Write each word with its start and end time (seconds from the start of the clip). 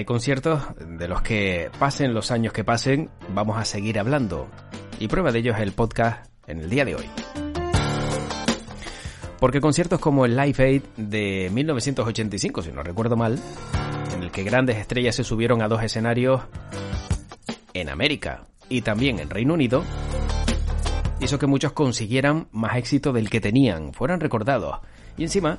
hay 0.00 0.06
conciertos 0.06 0.62
de 0.78 1.08
los 1.08 1.20
que 1.20 1.70
pasen 1.78 2.14
los 2.14 2.30
años 2.30 2.54
que 2.54 2.64
pasen, 2.64 3.10
vamos 3.34 3.58
a 3.58 3.66
seguir 3.66 3.98
hablando. 3.98 4.48
Y 4.98 5.08
prueba 5.08 5.30
de 5.30 5.40
ello 5.40 5.52
es 5.52 5.60
el 5.60 5.72
podcast 5.72 6.26
en 6.46 6.60
el 6.60 6.70
día 6.70 6.86
de 6.86 6.94
hoy. 6.94 7.04
Porque 9.38 9.60
conciertos 9.60 10.00
como 10.00 10.24
el 10.24 10.36
Live 10.36 10.64
Aid 10.64 10.82
de 10.96 11.50
1985, 11.52 12.62
si 12.62 12.72
no 12.72 12.82
recuerdo 12.82 13.16
mal, 13.16 13.38
en 14.14 14.22
el 14.22 14.30
que 14.30 14.42
grandes 14.42 14.78
estrellas 14.78 15.16
se 15.16 15.22
subieron 15.22 15.60
a 15.60 15.68
dos 15.68 15.82
escenarios 15.82 16.44
en 17.74 17.90
América 17.90 18.46
y 18.70 18.80
también 18.80 19.18
en 19.18 19.28
Reino 19.28 19.52
Unido, 19.52 19.84
hizo 21.20 21.38
que 21.38 21.46
muchos 21.46 21.72
consiguieran 21.72 22.48
más 22.52 22.76
éxito 22.76 23.12
del 23.12 23.28
que 23.28 23.42
tenían, 23.42 23.92
fueran 23.92 24.20
recordados. 24.20 24.78
Y 25.18 25.24
encima, 25.24 25.58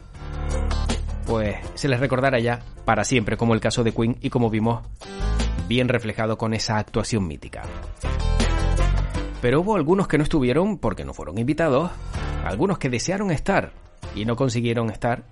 pues 1.26 1.56
se 1.76 1.88
les 1.88 2.00
recordará 2.00 2.40
ya 2.40 2.60
para 2.86 3.04
siempre, 3.04 3.38
como 3.38 3.54
el 3.54 3.60
caso 3.60 3.84
de 3.84 3.94
Queen 3.94 4.18
y 4.22 4.30
como 4.30 4.50
vimos 4.50 4.82
bien 5.68 5.88
reflejado 5.88 6.38
con 6.38 6.54
esa 6.54 6.78
actuación 6.78 7.28
mítica. 7.28 7.64
Pero 9.42 9.62
hubo 9.62 9.76
algunos 9.76 10.08
que 10.08 10.18
no 10.18 10.24
estuvieron 10.24 10.78
porque 10.78 11.06
no 11.06 11.14
fueron 11.14 11.38
invitados, 11.38 11.92
algunos 12.46 12.78
que 12.78 12.90
desearon 12.90 13.32
estar 13.32 13.72
y 14.16 14.26
no 14.26 14.36
consiguieron 14.36 14.90
estar, 14.90 15.24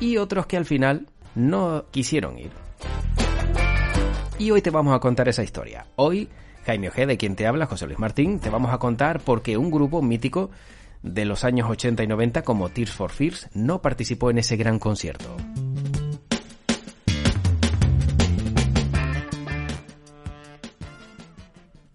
y 0.00 0.16
otros 0.16 0.46
que 0.46 0.56
al 0.56 0.64
final 0.64 1.06
no 1.34 1.84
quisieron 1.90 2.38
ir. 2.38 2.50
Y 4.38 4.50
hoy 4.50 4.62
te 4.62 4.70
vamos 4.70 4.94
a 4.94 5.00
contar 5.00 5.28
esa 5.28 5.42
historia. 5.42 5.86
Hoy, 5.96 6.28
Jaime 6.64 6.88
Ojeda, 6.88 7.06
de 7.06 7.16
quien 7.16 7.36
te 7.36 7.46
habla, 7.46 7.66
José 7.66 7.86
Luis 7.86 7.98
Martín, 7.98 8.38
te 8.38 8.50
vamos 8.50 8.72
a 8.72 8.78
contar 8.78 9.20
por 9.20 9.42
qué 9.42 9.56
un 9.56 9.70
grupo 9.70 10.02
mítico 10.02 10.50
de 11.02 11.24
los 11.24 11.44
años 11.44 11.68
80 11.70 12.02
y 12.02 12.06
90 12.06 12.42
como 12.42 12.68
Tears 12.68 12.92
for 12.92 13.10
Fears 13.10 13.48
no 13.54 13.82
participó 13.82 14.30
en 14.30 14.38
ese 14.38 14.56
gran 14.56 14.78
concierto. 14.78 15.36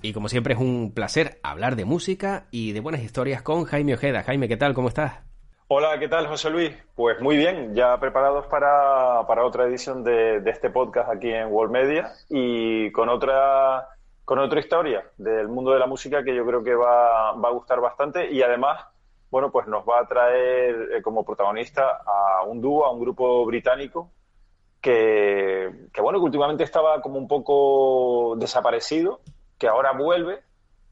Y 0.03 0.14
como 0.14 0.30
siempre 0.30 0.56
es 0.56 0.59
un 0.59 0.94
placer 0.94 1.39
hablar 1.44 1.76
de 1.76 1.86
música 1.86 2.48
y 2.50 2.72
de 2.72 2.80
buenas 2.80 3.03
historias 3.03 3.44
con 3.44 3.66
Jaime 3.66 3.94
Ojeda. 3.94 4.23
Jaime, 4.23 4.48
¿qué 4.48 4.58
tal? 4.58 4.73
¿Cómo 4.73 4.88
estás? 4.88 5.20
Hola, 5.67 5.98
¿qué 6.00 6.09
tal, 6.09 6.28
José 6.28 6.50
Luis? 6.50 6.76
Pues 6.95 7.22
muy 7.22 7.38
bien, 7.38 7.73
ya 7.73 7.98
preparados 7.98 8.45
para, 8.48 9.22
otra 9.22 9.64
edición 9.67 10.04
de, 10.04 10.42
este 10.48 10.70
podcast 10.70 11.09
aquí 11.09 11.31
en 11.31 11.48
World 11.48 11.72
Media 11.72 12.11
y 12.28 12.92
con 12.92 13.08
otra, 13.08 13.88
con 14.26 14.39
otra 14.39 14.59
historia 14.59 15.06
del 15.17 15.48
mundo 15.48 15.72
de 15.72 15.80
la 15.80 15.88
música 15.88 16.26
que 16.26 16.36
yo 16.36 16.45
creo 16.45 16.61
que 16.61 16.76
va, 16.76 17.30
a 17.30 17.50
gustar 17.52 17.80
bastante 17.80 18.30
y 18.30 18.42
además, 18.42 18.83
bueno, 19.32 19.52
pues 19.52 19.66
nos 19.68 19.84
va 19.84 20.02
a 20.02 20.08
traer 20.08 20.90
eh, 20.94 21.02
como 21.02 21.26
protagonista 21.26 22.04
a 22.06 22.44
un 22.44 22.62
dúo, 22.62 22.86
a 22.86 22.92
un 22.92 23.00
grupo 23.00 23.46
británico 23.46 24.12
que, 24.80 25.88
que, 25.94 26.02
bueno, 26.02 26.20
que 26.20 26.26
últimamente 26.26 26.64
estaba 26.64 27.02
como 27.02 27.18
un 27.18 27.28
poco 27.28 28.36
desaparecido, 28.36 29.22
que 29.58 29.68
ahora 29.68 29.94
vuelve 29.94 30.42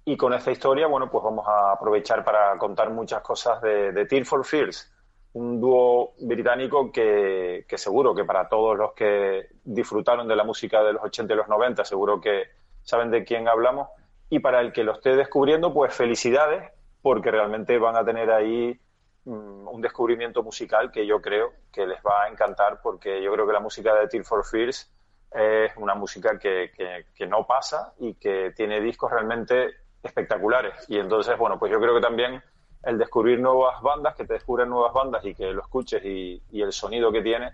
y 0.06 0.18
con 0.18 0.34
esta 0.34 0.52
historia, 0.52 0.88
bueno, 0.88 1.12
pues 1.12 1.24
vamos 1.24 1.46
a 1.48 1.74
aprovechar 1.74 2.24
para 2.24 2.58
contar 2.58 2.90
muchas 2.90 3.22
cosas 3.22 3.62
de, 3.62 3.92
de 3.92 4.06
Tear 4.06 4.26
for 4.26 4.46
Fears, 4.46 4.92
un 5.34 5.62
dúo 5.62 6.14
británico 6.20 6.92
que, 6.92 7.66
seguro 7.76 8.16
que 8.16 8.26
para 8.26 8.48
todos 8.48 8.78
los 8.78 8.94
que 8.94 9.48
disfrutaron 9.64 10.28
de 10.28 10.36
la 10.36 10.44
música 10.44 10.82
de 10.82 10.94
los 10.94 11.04
80 11.04 11.34
y 11.34 11.38
los 11.38 11.48
90, 11.48 11.86
seguro 11.86 12.20
que 12.20 12.44
saben 12.82 13.12
de 13.12 13.24
quién 13.24 13.48
hablamos. 13.48 13.90
Y 14.30 14.40
para 14.40 14.62
el 14.62 14.72
que 14.74 14.84
lo 14.84 14.94
esté 14.94 15.16
descubriendo, 15.16 15.74
pues 15.74 15.94
felicidades, 15.94 16.72
porque 17.02 17.32
realmente 17.32 17.78
van 17.78 17.96
a 17.96 18.06
tener 18.06 18.32
ahí 18.32 18.80
mm, 19.26 19.68
un 19.68 19.82
descubrimiento 19.82 20.44
musical 20.44 20.92
que 20.92 21.06
yo 21.06 21.22
creo 21.22 21.54
que 21.72 21.86
les 21.86 22.00
va 22.00 22.24
a 22.24 22.30
encantar, 22.30 22.82
porque 22.82 23.22
yo 23.22 23.32
creo 23.34 23.48
que 23.48 23.54
la 23.54 23.60
música 23.60 23.96
de 23.96 24.08
Tear 24.08 24.24
for 24.24 24.46
Fears 24.46 24.92
es 25.32 25.72
una 25.78 25.94
música 25.96 26.40
que, 26.40 26.72
que 27.16 27.28
no 27.28 27.46
pasa 27.46 27.94
y 28.00 28.16
que 28.16 28.52
tiene 28.56 28.82
discos 28.82 29.12
realmente 29.12 29.76
espectaculares. 30.02 30.74
Y 30.88 30.98
entonces, 30.98 31.38
bueno, 31.38 31.60
pues 31.60 31.72
yo 31.72 31.80
creo 31.80 31.96
que 31.96 32.02
también 32.02 32.42
el 32.84 32.98
descubrir 32.98 33.40
nuevas 33.40 33.82
bandas, 33.82 34.16
que 34.16 34.26
te 34.26 34.34
descubren 34.34 34.70
nuevas 34.70 34.94
bandas 34.94 35.24
y 35.26 35.34
que 35.34 35.52
lo 35.52 35.62
escuches 35.62 36.04
y, 36.04 36.42
el 36.54 36.72
sonido 36.72 37.12
que 37.12 37.22
tiene, 37.22 37.52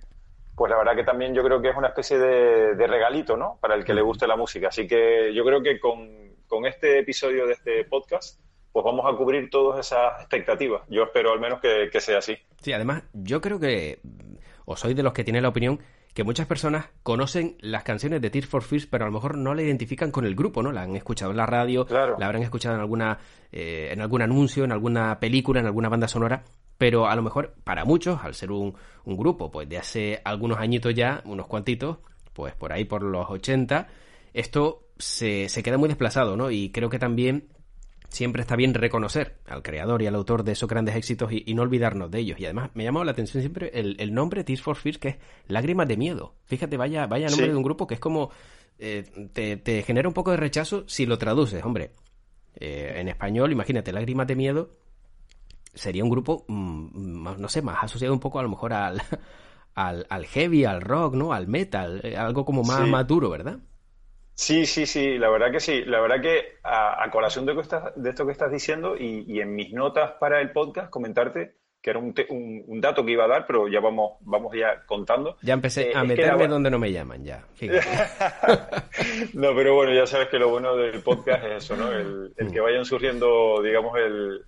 pues 0.56 0.70
la 0.70 0.78
verdad 0.78 0.96
que 0.96 1.04
también 1.04 1.34
yo 1.34 1.44
creo 1.44 1.62
que 1.62 1.70
es 1.70 1.76
una 1.76 1.88
especie 1.88 2.18
de, 2.18 2.88
regalito, 2.88 3.36
¿no? 3.36 3.58
Para 3.60 3.76
el 3.76 3.84
que 3.84 3.94
le 3.94 4.02
guste 4.02 4.28
la 4.28 4.36
música. 4.36 4.70
Así 4.70 4.88
que 4.88 5.34
yo 5.34 5.44
creo 5.44 5.62
que 5.62 5.80
con, 5.80 6.24
este 6.66 7.00
episodio 7.00 7.46
de 7.48 7.54
este 7.54 7.84
podcast, 7.84 8.40
pues 8.76 8.84
vamos 8.84 9.06
a 9.06 9.16
cubrir 9.16 9.50
todas 9.50 9.80
esas 9.80 10.20
expectativas. 10.20 10.82
Yo 10.90 11.04
espero 11.04 11.32
al 11.32 11.40
menos 11.40 11.62
que, 11.62 11.88
que 11.90 12.02
sea 12.02 12.18
así. 12.18 12.36
Sí, 12.62 12.74
además, 12.74 13.04
yo 13.14 13.40
creo 13.40 13.58
que, 13.58 14.02
o 14.66 14.76
soy 14.76 14.94
de 14.94 15.02
los 15.02 15.14
que 15.14 15.24
tienen 15.24 15.44
la 15.44 15.48
opinión, 15.48 15.80
que 16.14 16.26
muchas 16.26 16.46
personas 16.46 16.88
conocen 17.02 17.56
las 17.62 17.84
canciones 17.84 18.22
de 18.22 18.30
Tears 18.30 18.50
for 18.50 18.64
Fears, 18.64 18.86
pero 18.86 19.06
a 19.06 19.08
lo 19.08 19.14
mejor 19.14 19.38
no 19.38 19.54
la 19.54 19.62
identifican 19.62 20.12
con 20.12 20.26
el 20.26 20.36
grupo, 20.36 20.62
¿no? 20.62 20.74
La 20.74 20.82
han 20.82 20.94
escuchado 20.98 21.32
en 21.32 21.38
la 21.38 21.46
radio, 21.46 21.88
la 21.90 22.26
habrán 22.26 22.44
escuchado 22.44 22.76
en 22.76 22.82
alguna 22.82 23.18
eh, 23.54 23.92
en 23.94 24.02
algún 24.02 24.22
anuncio, 24.22 24.66
en 24.66 24.74
alguna 24.74 25.22
película, 25.22 25.62
en 25.62 25.68
alguna 25.68 25.88
banda 25.88 26.10
sonora, 26.10 26.44
pero 26.78 27.08
a 27.08 27.16
lo 27.16 27.22
mejor 27.22 27.54
para 27.64 27.86
muchos, 27.86 28.22
al 28.26 28.34
ser 28.34 28.52
un, 28.52 28.76
un 29.06 29.16
grupo 29.16 29.52
pues 29.52 29.70
de 29.70 29.78
hace 29.78 30.22
algunos 30.26 30.58
añitos 30.60 30.94
ya, 30.94 31.22
unos 31.24 31.48
cuantitos, 31.48 32.00
pues 32.34 32.54
por 32.56 32.74
ahí 32.74 32.84
por 32.84 33.04
los 33.04 33.30
80, 33.30 33.88
esto 34.34 34.90
se, 34.98 35.48
se 35.48 35.64
queda 35.64 35.78
muy 35.78 35.88
desplazado, 35.88 36.36
¿no? 36.36 36.52
Y 36.52 36.72
creo 36.72 36.90
que 36.90 37.00
también 37.00 37.55
siempre 38.10 38.42
está 38.42 38.56
bien 38.56 38.74
reconocer 38.74 39.38
al 39.46 39.64
creador 39.64 40.02
y 40.02 40.08
al 40.08 40.16
autor 40.16 40.44
de 40.44 40.54
esos 40.54 40.70
grandes 40.70 40.96
éxitos 40.96 41.32
y, 41.32 41.54
no 41.54 41.62
olvidarnos 41.62 42.12
de 42.12 42.20
ellos. 42.20 42.40
Y 42.40 42.46
además 42.46 42.72
me 42.74 42.84
ha 42.84 42.86
llamado 42.86 43.06
la 43.06 43.12
atención 43.12 43.42
siempre 43.42 43.72
el, 43.74 44.14
nombre 44.14 44.44
Tears 44.44 44.62
for 44.62 44.76
Fears, 44.76 44.98
que 44.98 45.08
es 45.10 45.18
Lágrimas 45.48 45.88
de 45.88 45.98
Miedo. 45.98 46.36
Fíjate, 46.46 46.78
vaya, 46.78 47.08
vaya 47.08 47.28
nombre 47.28 47.48
de 47.48 47.56
un 47.56 47.64
grupo 47.64 47.88
que 47.88 47.96
es 47.96 48.00
como... 48.00 48.32
Eh, 48.78 49.04
te, 49.34 49.84
genera 49.84 50.08
un 50.08 50.14
poco 50.14 50.32
de 50.32 50.38
rechazo 50.38 50.84
si 50.88 51.06
lo 51.06 51.18
traduces, 51.18 51.64
hombre. 51.64 51.92
Eh, 52.56 52.94
en 52.98 53.08
español, 53.08 53.52
imagínate, 53.52 53.92
Lágrimas 53.92 54.28
de 54.28 54.36
Miedo 54.36 54.70
sería 55.74 56.04
un 56.04 56.10
grupo, 56.10 56.46
mm, 56.48 57.40
no 57.40 57.48
sé, 57.50 57.62
más 57.62 57.84
asociado 57.84 58.14
un 58.14 58.20
poco 58.20 58.40
a 58.40 58.44
lo 58.44 58.50
mejor 58.50 58.74
al, 58.74 59.02
al, 59.76 60.26
heavy, 60.26 60.66
al 60.66 60.82
rock, 60.82 61.16
¿no? 61.16 61.34
Al 61.34 61.48
metal, 61.48 62.02
eh, 62.04 62.18
algo 62.18 62.46
como 62.46 62.64
más 62.64 62.88
maduro, 62.88 63.30
¿verdad? 63.30 63.60
Sí, 64.36 64.66
sí, 64.66 64.86
sí, 64.86 65.18
la 65.18 65.30
verdad 65.30 65.50
que 65.50 65.62
sí. 65.62 65.84
La 65.86 66.02
verdad 66.02 66.22
que 66.22 66.60
a, 66.62 67.10
colación 67.10 67.46
de, 67.46 67.54
de, 67.96 68.10
esto 68.10 68.26
que 68.26 68.32
estás 68.34 68.52
diciendo 68.52 68.96
y, 68.98 69.40
en 69.40 69.56
mis 69.56 69.72
notas 69.72 70.12
para 70.20 70.42
el 70.42 70.52
podcast 70.52 70.90
comentarte 70.90 71.56
que 71.82 71.92
era 71.92 72.00
un, 72.00 72.16
un, 72.68 72.82
dato 72.82 73.06
que 73.06 73.12
iba 73.12 73.26
a 73.26 73.28
dar, 73.28 73.46
pero 73.46 73.68
ya 73.68 73.80
vamos, 73.80 74.14
vamos 74.22 74.52
ya 74.58 74.84
contando. 74.88 75.38
Ya 75.44 75.54
empecé 75.54 75.92
eh, 75.92 75.94
a 75.96 76.04
meterme 76.04 76.48
donde 76.48 76.72
no 76.72 76.80
me 76.80 76.92
llaman, 76.92 77.24
ya. 77.24 77.46
no, 79.36 79.56
pero 79.56 79.76
bueno, 79.76 79.94
ya 79.94 80.08
sabes 80.08 80.30
que 80.30 80.40
lo 80.40 80.50
bueno 80.50 80.76
del 80.76 81.04
podcast 81.04 81.44
es 81.46 81.64
eso, 81.64 81.78
¿no? 81.78 81.92
El, 81.92 82.34
que 82.36 82.60
mm. 82.60 82.64
vayan 82.64 82.86
surgiendo, 82.86 83.62
digamos, 83.62 83.96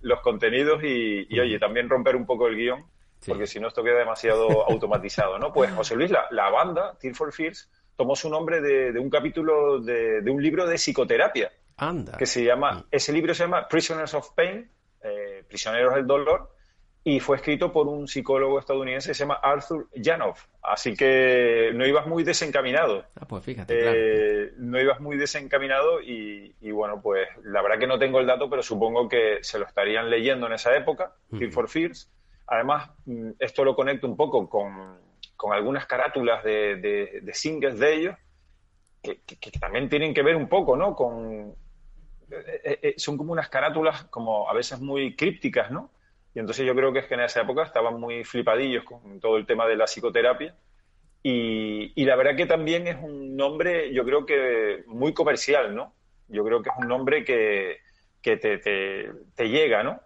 los 0.00 0.20
contenidos 0.20 0.82
y, 0.82 1.38
oye, 1.38 1.58
mm. 1.58 1.60
también 1.60 1.88
romper 1.88 2.16
un 2.16 2.26
poco 2.26 2.48
el 2.48 2.56
guion, 2.56 2.84
porque 3.24 3.46
si 3.46 3.60
no 3.60 3.68
esto 3.68 3.84
queda 3.84 4.00
demasiado 4.00 4.68
automatizado, 4.68 5.38
¿no? 5.38 5.52
Pues 5.52 5.70
José 5.70 5.94
Luis, 5.94 6.10
la, 6.10 6.26
la 6.32 6.50
banda, 6.50 6.98
Tear 6.98 7.14
for 7.14 7.32
Fears, 7.32 7.70
tomó 7.98 8.14
su 8.14 8.30
nombre 8.30 8.60
de, 8.60 8.96
un 9.00 9.10
capítulo 9.10 9.80
de, 9.80 10.22
un 10.30 10.40
libro 10.40 10.66
de 10.66 10.76
psicoterapia. 10.76 11.50
Anda. 11.76 12.16
Que 12.16 12.26
se 12.26 12.44
llama, 12.44 12.86
ese 12.92 13.12
libro 13.12 13.34
se 13.34 13.42
llama 13.42 13.66
Prisoners 13.66 14.14
of 14.14 14.30
Pain, 14.36 14.70
eh, 15.02 15.42
Prisioneros 15.48 15.96
del 15.96 16.06
Dolor, 16.06 16.48
y 17.02 17.18
fue 17.18 17.36
escrito 17.36 17.72
por 17.72 17.88
un 17.88 18.06
psicólogo 18.06 18.60
estadounidense 18.60 19.10
que 19.10 19.14
se 19.14 19.24
llama 19.24 19.40
Arthur 19.42 19.88
Janov. 20.00 20.36
Así 20.62 20.94
que 20.94 21.72
no 21.74 21.86
ibas 21.86 22.06
muy 22.06 22.22
desencaminado. 22.22 23.04
Ah, 23.16 23.26
pues 23.26 23.44
fíjate. 23.44 23.74
Eh, 23.76 24.52
no 24.58 24.80
ibas 24.80 25.00
muy 25.00 25.16
desencaminado 25.16 26.00
y, 26.00 26.52
bueno, 26.70 27.00
pues 27.02 27.28
la 27.42 27.62
verdad 27.62 27.80
que 27.80 27.86
no 27.88 27.98
tengo 27.98 28.20
el 28.20 28.26
dato, 28.28 28.48
pero 28.48 28.62
supongo 28.62 29.08
que 29.08 29.38
se 29.42 29.58
lo 29.58 29.66
estarían 29.66 30.08
leyendo 30.08 30.46
en 30.46 30.52
esa 30.52 30.76
época, 30.76 31.16
Fear 31.36 31.50
for 31.50 31.68
Fears. 31.68 32.12
Además, 32.46 32.90
mm, 33.06 33.30
esto 33.40 33.64
lo 33.64 33.74
conecto 33.74 34.06
un 34.06 34.16
poco 34.16 34.48
con, 34.48 34.98
con 35.38 35.52
algunas 35.52 35.86
carátulas 35.86 36.42
de, 36.42 37.20
de, 37.22 37.32
singles 37.32 37.78
de 37.78 37.94
ellos, 37.94 38.16
que, 39.00 39.20
también 39.60 39.88
tienen 39.88 40.12
que 40.12 40.24
ver 40.24 40.34
un 40.34 40.48
poco, 40.48 40.76
¿no? 40.76 40.96
Con, 40.96 41.54
eh, 42.28 42.60
eh, 42.64 42.78
eh, 42.82 42.94
son 42.96 43.16
como 43.16 43.32
unas 43.32 43.48
carátulas 43.48 44.02
como 44.06 44.50
a 44.50 44.52
veces 44.52 44.80
muy 44.80 45.14
crípticas, 45.14 45.70
¿no? 45.70 45.92
Y 46.34 46.40
entonces 46.40 46.66
yo 46.66 46.74
creo 46.74 46.92
que 46.92 46.98
es 46.98 47.06
que 47.06 47.14
en 47.14 47.20
esa 47.20 47.42
época 47.42 47.62
estaban 47.62 48.00
muy 48.00 48.24
flipadillos 48.24 48.82
con 48.82 49.20
todo 49.20 49.36
el 49.36 49.46
tema 49.46 49.68
de 49.68 49.76
la 49.76 49.84
psicoterapia. 49.86 50.56
Y, 51.22 51.92
y 51.94 52.04
la 52.04 52.16
verdad 52.16 52.34
que 52.36 52.46
también 52.46 52.88
es 52.88 52.96
un 53.00 53.36
nombre, 53.36 53.92
yo 53.94 54.04
creo 54.04 54.26
que 54.26 54.82
muy 54.88 55.14
comercial, 55.14 55.72
¿no? 55.72 55.94
Yo 56.26 56.44
creo 56.44 56.62
que 56.62 56.70
es 56.70 56.76
un 56.76 56.88
nombre 56.88 57.24
que, 57.24 57.78
que 58.20 58.36
te, 58.38 58.58
te, 58.58 59.12
te, 59.36 59.48
llega, 59.48 59.84
¿no? 59.84 60.00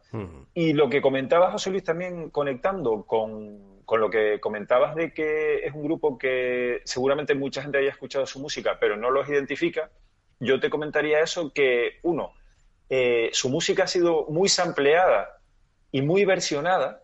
Y 0.53 0.75
lo 0.75 0.91
que 0.91 1.01
comentaba 1.01 1.53
José 1.53 1.71
Luis 1.71 1.85
también 1.85 2.29
conectando 2.29 3.05
con, 3.07 3.72
con 3.85 4.01
lo 4.01 4.11
que 4.11 4.41
comentabas 4.41 4.95
de 4.95 5.13
que 5.13 5.65
es 5.65 5.75
un 5.75 5.85
grupo 5.85 6.19
que 6.19 6.83
seguramente 6.85 7.35
mucha 7.35 7.63
gente 7.63 7.79
haya 7.79 7.91
escuchado 7.91 8.27
su 8.27 8.39
música, 8.41 8.79
pero 8.81 8.97
no 8.97 9.11
los 9.11 9.29
identifica, 9.29 9.91
yo 10.41 10.61
te 10.61 10.71
comentaría 10.71 11.21
eso 11.21 11.53
que, 11.53 11.99
uno, 12.03 12.33
eh, 12.89 13.31
su 13.33 13.49
música 13.49 13.85
ha 13.85 13.87
sido 13.87 14.27
muy 14.29 14.49
sampleada 14.49 15.39
y 15.91 16.03
muy 16.03 16.25
versionada. 16.25 17.03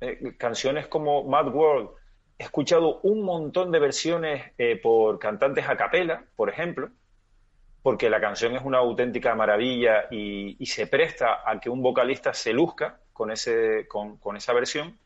Eh, 0.00 0.36
canciones 0.36 0.86
como 0.86 1.24
Mad 1.24 1.48
World 1.54 1.90
he 2.38 2.44
escuchado 2.44 3.00
un 3.02 3.22
montón 3.22 3.72
de 3.72 3.80
versiones 3.80 4.52
eh, 4.58 4.78
por 4.80 5.18
cantantes 5.18 5.68
a 5.68 5.76
capela, 5.76 6.24
por 6.36 6.50
ejemplo, 6.50 6.90
porque 7.82 8.10
la 8.10 8.20
canción 8.20 8.54
es 8.54 8.62
una 8.64 8.78
auténtica 8.78 9.34
maravilla 9.34 10.06
y, 10.10 10.64
se 10.66 10.86
presta 10.86 11.42
a 11.44 11.58
que 11.60 11.70
un 11.70 11.82
vocalista 11.82 12.34
se 12.34 12.52
luzca 12.52 13.00
con, 13.12 13.30
ese, 13.30 13.88
con, 13.88 14.36
esa 14.36 14.52
versión. 14.52 14.98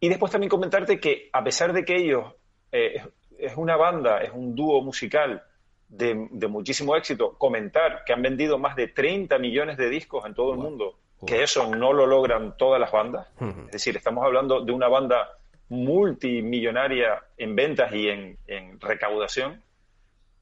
Y 0.00 0.08
después 0.08 0.30
también 0.30 0.50
comentarte 0.50 1.00
que 1.00 1.30
a 1.32 1.42
pesar 1.42 1.72
de 1.72 1.84
que 1.84 1.96
ellos 1.96 2.34
eh, 2.72 3.02
es 3.38 3.56
una 3.56 3.76
banda, 3.76 4.20
es 4.20 4.30
un 4.32 4.54
dúo 4.54 4.82
musical 4.82 5.42
de, 5.88 6.14
muchísimo 6.48 6.96
éxito, 6.96 7.34
comentar 7.38 8.04
que 8.04 8.12
han 8.12 8.22
vendido 8.22 8.58
más 8.58 8.76
de 8.76 8.88
30 8.88 9.38
millones 9.38 9.76
de 9.76 9.88
discos 9.88 10.26
en 10.26 10.34
todo 10.34 10.52
el 10.52 10.58
mundo, 10.58 10.98
que 11.26 11.42
eso 11.42 11.74
no 11.74 11.92
lo 11.92 12.06
logran 12.06 12.56
todas 12.56 12.80
las 12.80 12.90
bandas. 12.90 13.28
Es 13.66 13.72
decir, 13.72 13.96
estamos 13.96 14.24
hablando 14.24 14.62
de 14.62 14.72
una 14.72 14.88
banda 14.88 15.38
multimillonaria 15.68 17.22
en 17.36 17.56
ventas 17.56 17.92
y 17.92 18.08
en, 18.08 18.38
en 18.46 18.80
recaudación. 18.80 19.62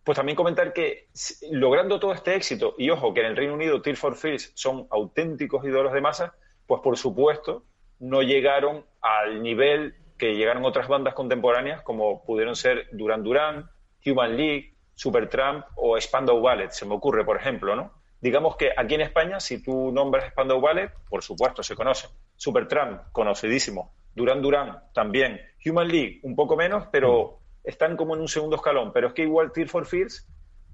Pues 0.03 0.17
también 0.17 0.37
comentar 0.37 0.73
que 0.73 1.09
logrando 1.51 1.99
todo 2.01 2.13
este 2.13 2.35
éxito, 2.35 2.75
y 2.77 2.91
ojo, 2.91 3.15
que 3.15 3.21
en 3.21 3.27
el 3.27 3.37
Reino 3.37 3.55
Unido 3.55 3.81
Tear 3.81 3.97
for 3.97 4.17
Fears 4.17 4.53
son 4.55 4.87
auténticos 4.91 5.65
ídolos 5.65 5.93
de 5.93 6.01
masa, 6.01 6.35
pues 6.67 6.81
por 6.83 6.97
supuesto 6.99 7.65
no 7.99 8.23
llegaron 8.23 8.85
al 9.01 9.43
nivel 9.43 9.95
que 10.19 10.35
llegaron 10.35 10.65
otras 10.65 10.89
bandas 10.89 11.15
contemporáneas 11.15 11.83
como 11.83 12.25
pudieron 12.25 12.57
ser 12.57 12.89
Duran 12.93 13.23
Duran, 13.23 13.71
Human 14.07 14.37
League, 14.37 14.75
Supertramp 14.95 15.67
o 15.77 16.01
Spandau 16.01 16.41
Ballet, 16.41 16.71
se 16.71 16.87
me 16.87 16.95
ocurre, 16.95 17.25
por 17.25 17.37
ejemplo, 17.37 17.75
¿no? 17.75 17.93
Digamos 18.21 18.57
que 18.57 18.71
aquí 18.77 18.95
en 18.95 19.03
España, 19.03 19.41
si 19.41 19.63
tú 19.63 19.93
nombras 19.93 20.31
Spandau 20.31 20.61
Ballet, 20.61 20.91
por 21.11 21.23
supuesto 21.23 21.63
se 21.63 21.75
conoce. 21.75 22.09
Supertramp, 22.37 23.13
conocidísimo. 23.13 23.93
Duran 24.15 24.41
Duran, 24.41 24.85
también. 24.95 25.41
Human 25.67 25.89
League, 25.89 26.21
un 26.23 26.37
poco 26.37 26.57
menos, 26.57 26.87
pero 26.91 27.41
están 27.65 27.97
como 27.97 28.15
en 28.15 28.21
un 28.21 28.29
segundo 28.29 28.57
escalón, 28.57 28.93
pero 28.93 29.09
es 29.09 29.15
que 29.15 29.23
igual 29.23 29.53
Tear 29.53 29.69
for 29.69 29.87
Fears, 29.87 30.27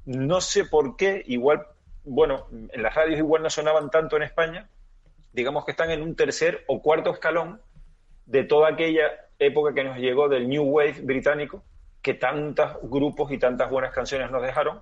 no 0.04 0.40
sé 0.40 0.64
por 0.64 0.96
qué, 0.96 1.22
igual, 1.26 1.66
bueno, 2.04 2.46
en 2.50 2.82
las 2.82 2.94
radios 2.94 3.18
igual 3.18 3.42
no 3.42 3.50
sonaban 3.50 3.90
tanto 3.90 4.16
en 4.16 4.22
España, 4.22 4.68
digamos 5.32 5.64
que 5.64 5.70
están 5.72 5.90
en 5.90 6.02
un 6.02 6.16
tercer 6.16 6.64
o 6.66 6.82
cuarto 6.82 7.10
escalón 7.12 7.60
de 8.26 8.44
toda 8.44 8.68
aquella 8.68 9.10
época 9.38 9.74
que 9.74 9.84
nos 9.84 9.98
llegó 9.98 10.28
del 10.28 10.48
New 10.48 10.64
Wave 10.64 11.00
británico, 11.02 11.64
que 12.02 12.14
tantos 12.14 12.76
grupos 12.82 13.32
y 13.32 13.38
tantas 13.38 13.70
buenas 13.70 13.92
canciones 13.92 14.30
nos 14.30 14.42
dejaron, 14.42 14.80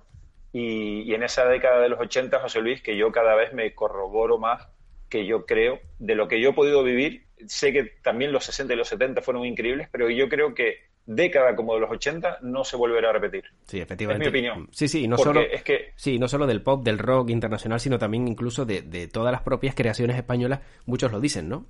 y, 0.51 1.13
en 1.13 1.23
esa 1.23 1.45
década 1.45 1.79
de 1.79 1.89
los 1.89 1.99
80, 1.99 2.39
José 2.39 2.61
Luis, 2.61 2.81
que 2.81 2.97
yo 2.97 3.11
cada 3.11 3.35
vez 3.35 3.53
me 3.53 3.73
corroboro 3.75 4.37
más 4.37 4.67
que 5.09 5.25
yo 5.25 5.45
creo, 5.45 5.79
de 5.97 6.15
lo 6.15 6.27
que 6.27 6.41
yo 6.41 6.49
he 6.49 6.53
podido 6.53 6.83
vivir, 6.83 7.25
sé 7.47 7.73
que 7.73 7.83
también 8.03 8.31
los 8.31 8.45
60 8.45 8.73
y 8.73 8.77
los 8.77 8.87
70 8.87 9.21
fueron 9.21 9.45
increíbles, 9.45 9.87
pero 9.91 10.09
yo 10.09 10.29
creo 10.29 10.53
que 10.53 10.89
década 11.09 11.55
como 11.55 11.73
de 11.73 11.79
los 11.79 11.89
80 11.89 12.37
no 12.43 12.63
se 12.63 12.77
volverá 12.77 13.09
a 13.09 13.13
repetir. 13.13 13.43
Sí, 13.65 13.79
efectivamente. 13.79 14.27
Es 14.27 14.31
mi 14.31 14.39
opinión. 14.39 14.69
Sí, 14.71 14.87
sí, 14.87 15.07
no 15.07 15.17
solo, 15.17 15.41
es 15.41 15.63
que... 15.63 15.91
sí, 15.95 16.19
no 16.19 16.27
solo 16.27 16.45
del 16.45 16.61
pop, 16.61 16.83
del 16.83 16.99
rock 16.99 17.31
internacional, 17.31 17.79
sino 17.79 17.97
también 17.97 18.27
incluso 18.27 18.63
de, 18.63 18.83
de 18.83 19.07
todas 19.07 19.31
las 19.31 19.41
propias 19.41 19.73
creaciones 19.73 20.15
españolas, 20.17 20.59
muchos 20.85 21.11
lo 21.11 21.19
dicen, 21.19 21.49
¿no? 21.49 21.65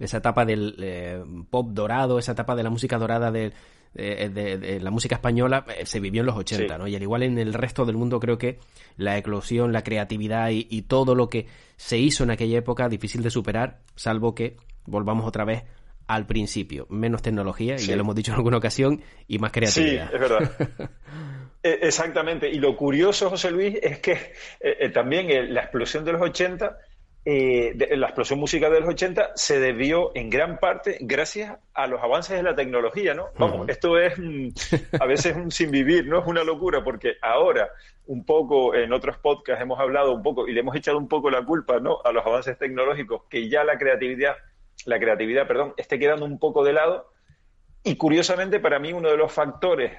Esa 0.00 0.16
etapa 0.16 0.44
del 0.44 0.74
eh, 0.82 1.22
pop 1.50 1.68
dorado, 1.70 2.18
esa 2.18 2.32
etapa 2.32 2.56
de 2.56 2.64
la 2.64 2.70
música 2.70 2.98
dorada 2.98 3.30
de, 3.30 3.52
de, 3.94 4.80
la 4.82 4.90
música 4.90 5.14
española 5.14 5.64
eh, 5.78 5.86
se 5.86 6.00
vivió 6.00 6.22
en 6.22 6.26
los 6.26 6.36
80, 6.36 6.76
¿no? 6.76 6.88
Y 6.88 6.96
al 6.96 7.02
igual 7.02 7.22
en 7.22 7.38
el 7.38 7.54
resto 7.54 7.84
del 7.84 7.96
mundo 7.96 8.18
creo 8.18 8.38
que 8.38 8.58
la 8.96 9.16
eclosión, 9.16 9.72
la 9.72 9.84
creatividad 9.84 10.50
y, 10.50 10.66
y 10.68 10.82
todo 10.82 11.14
lo 11.14 11.28
que 11.28 11.46
se 11.76 11.98
hizo 11.98 12.24
en 12.24 12.32
aquella 12.32 12.58
época 12.58 12.88
difícil 12.88 13.22
de 13.22 13.30
superar, 13.30 13.82
salvo 13.94 14.34
que 14.34 14.56
volvamos 14.84 15.26
otra 15.26 15.44
vez 15.44 15.62
al 16.06 16.26
principio. 16.26 16.86
Menos 16.90 17.22
tecnología, 17.22 17.76
y 17.76 17.86
ya 17.86 17.96
lo 17.96 18.02
hemos 18.02 18.14
dicho 18.14 18.32
en 18.32 18.36
alguna 18.36 18.58
ocasión, 18.58 19.02
y 19.26 19.38
más 19.38 19.52
creatividad. 19.52 20.08
Sí, 20.08 20.14
es 20.14 20.20
verdad. 20.20 20.50
E, 21.64 21.78
exactamente. 21.80 22.50
Y 22.50 22.56
lo 22.56 22.76
curioso, 22.76 23.30
José 23.30 23.50
Luis, 23.50 23.78
es 23.82 23.98
que 24.00 24.12
eh, 24.12 24.76
eh, 24.80 24.90
también 24.90 25.54
la 25.54 25.62
explosión 25.62 26.04
de 26.04 26.12
los 26.12 26.20
80, 26.20 26.76
eh, 27.24 27.74
la 27.96 28.08
explosión 28.08 28.38
musical 28.38 28.70
de 28.70 28.80
los 28.80 28.90
80 28.90 29.30
se 29.34 29.58
debió 29.58 30.14
en 30.14 30.28
gran 30.28 30.58
parte 30.58 30.98
gracias 31.00 31.56
a 31.72 31.86
los 31.86 32.02
avances 32.02 32.36
de 32.36 32.42
la 32.42 32.54
tecnología, 32.54 33.14
¿no? 33.14 33.28
Vamos, 33.38 33.66
esto 33.70 33.98
es 33.98 34.12
a 35.00 35.06
veces 35.06 35.34
un 35.34 35.50
sin 35.50 35.70
vivir, 35.70 36.06
¿no? 36.06 36.20
Es 36.20 36.26
una 36.26 36.44
locura, 36.44 36.84
porque 36.84 37.14
ahora 37.22 37.70
un 38.06 38.26
poco 38.26 38.74
en 38.74 38.92
otros 38.92 39.16
podcasts 39.16 39.62
hemos 39.62 39.80
hablado 39.80 40.12
un 40.12 40.22
poco 40.22 40.46
y 40.46 40.52
le 40.52 40.60
hemos 40.60 40.76
echado 40.76 40.98
un 40.98 41.08
poco 41.08 41.30
la 41.30 41.42
culpa, 41.42 41.80
¿no? 41.80 41.98
A 42.04 42.12
los 42.12 42.26
avances 42.26 42.58
tecnológicos, 42.58 43.22
que 43.30 43.48
ya 43.48 43.64
la 43.64 43.78
creatividad 43.78 44.36
la 44.86 44.98
creatividad, 44.98 45.46
perdón, 45.46 45.74
esté 45.76 45.98
quedando 45.98 46.24
un 46.24 46.38
poco 46.38 46.64
de 46.64 46.72
lado. 46.72 47.10
Y 47.82 47.96
curiosamente, 47.96 48.60
para 48.60 48.78
mí, 48.78 48.92
uno 48.92 49.10
de 49.10 49.16
los 49.16 49.32
factores 49.32 49.92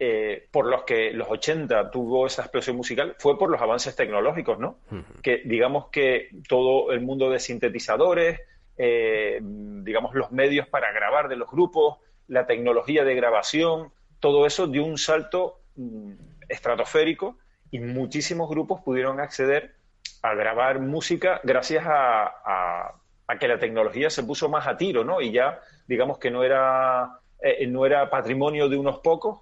eh, 0.00 0.46
por 0.52 0.66
los 0.66 0.84
que 0.84 1.12
los 1.12 1.28
80 1.28 1.90
tuvo 1.90 2.28
esa 2.28 2.42
explosión 2.42 2.76
musical 2.76 3.16
fue 3.18 3.36
por 3.36 3.50
los 3.50 3.60
avances 3.60 3.96
tecnológicos, 3.96 4.56
¿no? 4.56 4.78
Que 5.24 5.42
digamos 5.44 5.88
que 5.88 6.28
todo 6.48 6.92
el 6.92 7.00
mundo 7.00 7.30
de 7.30 7.40
sintetizadores, 7.40 8.40
eh, 8.76 9.40
digamos 9.42 10.14
los 10.14 10.30
medios 10.30 10.68
para 10.68 10.92
grabar 10.92 11.28
de 11.28 11.34
los 11.34 11.50
grupos, 11.50 11.98
la 12.28 12.46
tecnología 12.46 13.02
de 13.02 13.16
grabación, 13.16 13.92
todo 14.20 14.46
eso 14.46 14.68
dio 14.68 14.84
un 14.84 14.98
salto 14.98 15.62
mm, 15.74 16.12
estratosférico 16.48 17.36
y 17.72 17.80
muchísimos 17.80 18.48
grupos 18.48 18.80
pudieron 18.82 19.18
acceder 19.18 19.74
a 20.22 20.34
grabar 20.34 20.78
música 20.78 21.40
gracias 21.42 21.84
a 21.86 22.24
a 22.44 22.97
que 23.36 23.48
la 23.48 23.58
tecnología 23.58 24.08
se 24.08 24.22
puso 24.22 24.48
más 24.48 24.66
a 24.66 24.76
tiro, 24.76 25.04
¿no? 25.04 25.20
Y 25.20 25.32
ya, 25.32 25.60
digamos 25.86 26.18
que 26.18 26.30
no 26.30 26.42
era, 26.42 27.20
eh, 27.42 27.66
no 27.66 27.84
era 27.84 28.08
patrimonio 28.08 28.68
de 28.68 28.76
unos 28.76 29.00
pocos, 29.00 29.40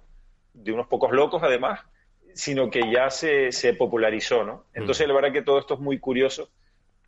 de 0.53 0.73
unos 0.73 0.87
pocos 0.87 1.11
locos 1.11 1.41
además, 1.43 1.81
sino 2.33 2.69
que 2.69 2.91
ya 2.91 3.09
se, 3.09 3.51
se 3.51 3.73
popularizó, 3.73 4.43
¿no? 4.43 4.65
Entonces, 4.73 5.07
la 5.07 5.13
verdad 5.13 5.31
que 5.31 5.41
todo 5.41 5.59
esto 5.59 5.75
es 5.75 5.79
muy 5.79 5.99
curioso, 5.99 6.49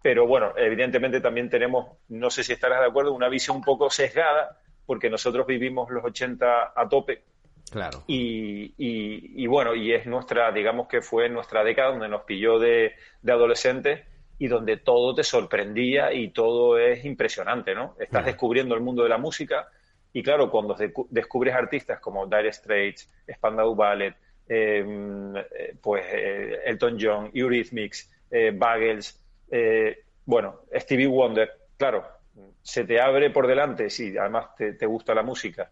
pero 0.01 0.25
bueno, 0.25 0.53
evidentemente 0.55 1.19
también 1.19 1.49
tenemos, 1.49 1.97
no 2.07 2.29
sé 2.29 2.43
si 2.43 2.53
estarás 2.53 2.79
de 2.79 2.87
acuerdo, 2.87 3.13
una 3.13 3.27
visión 3.27 3.57
un 3.57 3.63
poco 3.63 3.89
sesgada, 3.89 4.57
porque 4.85 5.09
nosotros 5.09 5.45
vivimos 5.45 5.89
los 5.89 6.03
80 6.03 6.73
a 6.75 6.89
tope. 6.89 7.23
Claro. 7.69 8.03
Y, 8.07 8.73
y, 8.77 9.45
bueno, 9.45 9.75
y 9.75 9.93
es 9.93 10.07
nuestra, 10.07 10.51
digamos 10.51 10.87
que 10.87 11.01
fue 11.01 11.29
nuestra 11.29 11.63
década 11.63 11.91
donde 11.91 12.09
nos 12.09 12.23
pilló 12.23 12.57
de, 12.57 12.93
de 13.21 13.31
adolescentes 13.31 14.01
y 14.39 14.47
donde 14.47 14.77
todo 14.77 15.13
te 15.13 15.24
sorprendía 15.24 16.13
y 16.13 16.30
todo 16.30 16.80
es 16.80 17.03
impresionante, 17.03 17.75
¿no? 17.75 17.95
Estás 18.00 18.25
descubriendo 18.25 18.74
el 18.74 18.81
mundo 18.81 19.03
de 19.03 19.09
la 19.09 19.18
música 19.18 19.68
y 20.13 20.24
claro, 20.24 20.50
cuando 20.50 20.75
descubres 21.09 21.54
artistas 21.54 21.99
como 21.99 22.25
Dire 22.25 22.52
Straits, 22.52 23.09
Spandau 23.31 23.75
Ballet, 23.75 24.16
em, 24.47 25.35
eh, 25.35 25.75
pues 25.81 26.06
eh, 26.11 26.61
Elton 26.66 26.97
John, 26.99 27.31
Eurythmics, 27.33 28.09
eh, 28.31 28.52
Bagels, 28.56 29.21
eh, 29.52 30.04
bueno, 30.25 30.61
Stevie 30.73 31.07
Wonder, 31.07 31.52
claro, 31.78 32.07
se 32.61 32.85
te 32.85 32.99
abre 32.99 33.30
por 33.31 33.45
delante, 33.45 33.90
si 33.90 34.18
además 34.18 34.56
te 34.56 34.85
gusta 34.85 35.13
la 35.13 35.23
música, 35.23 35.69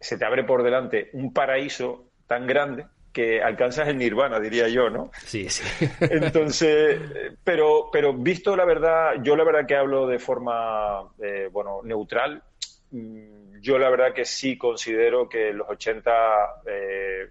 se 0.00 0.18
te 0.18 0.24
abre 0.24 0.42
por 0.42 0.62
delante 0.62 1.10
un 1.12 1.32
paraíso 1.32 2.10
tan 2.26 2.46
grande 2.46 2.86
que 3.12 3.42
alcanzas 3.42 3.88
el 3.88 3.98
nirvana, 3.98 4.38
diría 4.40 4.68
yo, 4.68 4.90
¿no? 4.90 5.10
Sí, 5.24 5.48
sí. 5.48 5.64
Entonces, 6.00 7.00
pero, 7.42 7.88
pero 7.92 8.12
visto 8.12 8.56
la 8.56 8.64
verdad, 8.64 9.14
yo 9.22 9.36
la 9.36 9.44
verdad 9.44 9.66
que 9.66 9.76
hablo 9.76 10.06
de 10.06 10.18
forma, 10.18 11.08
eh, 11.22 11.48
bueno, 11.50 11.80
neutral. 11.82 12.42
Mm, 12.90 13.60
yo 13.60 13.78
la 13.78 13.90
verdad 13.90 14.12
que 14.14 14.24
sí 14.24 14.56
considero 14.56 15.28
que 15.28 15.52
los 15.52 15.68
80 15.68 16.10
eh, 16.66 17.30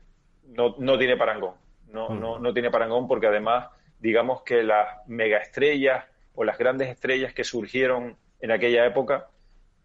no, 0.49 0.75
no, 0.79 0.97
tiene 0.97 1.15
parangón. 1.15 1.55
No, 1.91 2.09
mm. 2.09 2.19
no, 2.19 2.39
no 2.39 2.53
tiene 2.53 2.71
parangón 2.71 3.07
porque 3.07 3.27
además, 3.27 3.69
digamos 3.99 4.41
que 4.41 4.63
las 4.63 5.07
megaestrellas 5.07 6.05
o 6.35 6.43
las 6.43 6.57
grandes 6.57 6.89
estrellas 6.89 7.33
que 7.33 7.43
surgieron 7.43 8.17
en 8.39 8.51
aquella 8.51 8.85
época 8.85 9.27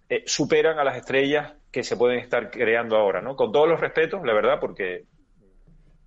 eh, 0.09 0.25
superan 0.27 0.79
a 0.79 0.85
las 0.85 0.97
estrellas 0.97 1.55
que 1.71 1.83
se 1.83 1.97
pueden 1.97 2.19
estar 2.19 2.51
creando 2.51 2.97
ahora, 2.97 3.23
¿no? 3.23 3.35
Con 3.35 3.51
todos 3.51 3.67
los 3.67 3.81
respetos, 3.81 4.23
la 4.25 4.35
verdad, 4.35 4.61
porque 4.61 5.05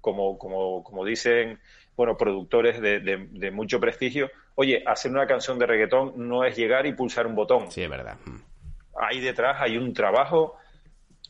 como, 0.05 0.37
como, 0.37 0.83
como 0.83 1.03
dicen 1.03 1.59
bueno, 1.95 2.15
productores 2.15 2.79
de, 2.79 3.51
mucho 3.51 3.79
prestigio, 3.79 4.29
oye, 4.53 4.83
hacer 4.85 5.11
una 5.11 5.25
canción 5.25 5.57
de 5.57 5.65
reggaetón 5.65 6.13
no 6.15 6.45
es 6.45 6.55
llegar 6.55 6.85
y 6.85 6.93
pulsar 6.93 7.25
un 7.25 7.33
botón. 7.33 7.71
Sí, 7.71 7.81
es 7.81 7.89
verdad. 7.89 8.17
Ahí 9.01 9.19
detrás 9.19 9.59
hay 9.59 9.77
un 9.77 9.93
trabajo 9.93 10.57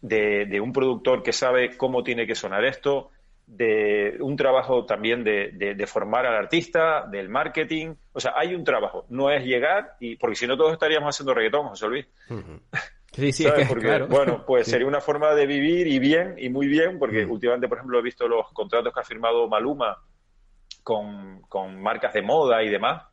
de, 0.01 0.59
un 0.59 0.73
productor 0.73 1.23
que 1.23 1.31
sabe 1.31 1.77
cómo 1.77 2.03
tiene 2.03 2.27
que 2.27 2.35
sonar 2.35 2.65
esto, 2.65 3.11
de 3.47 4.17
un 4.19 4.35
trabajo 4.35 4.85
también 4.85 5.23
de, 5.23 5.85
formar 5.87 6.25
al 6.25 6.35
artista, 6.35 7.05
del 7.09 7.29
marketing. 7.29 7.93
O 8.11 8.19
sea, 8.19 8.33
hay 8.35 8.53
un 8.55 8.65
trabajo. 8.65 9.05
No 9.07 9.31
es 9.31 9.45
llegar 9.45 9.95
y. 10.01 10.17
Porque 10.17 10.35
si 10.35 10.47
no, 10.47 10.57
todos 10.57 10.73
estaríamos 10.73 11.15
haciendo 11.15 11.33
reggaetón, 11.33 11.69
José 11.69 11.87
Luis. 11.87 12.07
Sí, 13.15 13.31
sí, 13.31 13.45
claro. 13.79 14.07
Bueno, 14.07 14.43
pues 14.45 14.67
sería 14.67 14.87
una 14.87 14.99
forma 14.99 15.33
de 15.33 15.45
vivir 15.45 15.87
y 15.87 15.99
bien, 15.99 16.35
y 16.37 16.49
muy 16.49 16.67
bien, 16.67 16.99
porque 16.99 17.25
mm. 17.25 17.31
últimamente, 17.31 17.69
por 17.69 17.77
ejemplo, 17.77 17.99
he 17.99 18.01
visto 18.01 18.27
los 18.27 18.51
contratos 18.51 18.93
que 18.93 18.99
ha 18.99 19.03
firmado 19.03 19.47
Maluma 19.47 19.97
con, 20.83 21.81
marcas 21.81 22.13
de 22.13 22.21
moda 22.21 22.61
y 22.61 22.69
demás, 22.69 23.03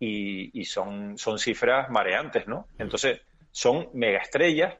y, 0.00 0.64
son, 0.64 1.16
son 1.16 1.38
cifras 1.38 1.88
mareantes, 1.88 2.46
¿no? 2.46 2.66
Entonces, 2.78 3.22
son 3.52 3.88
megaestrellas, 3.94 4.74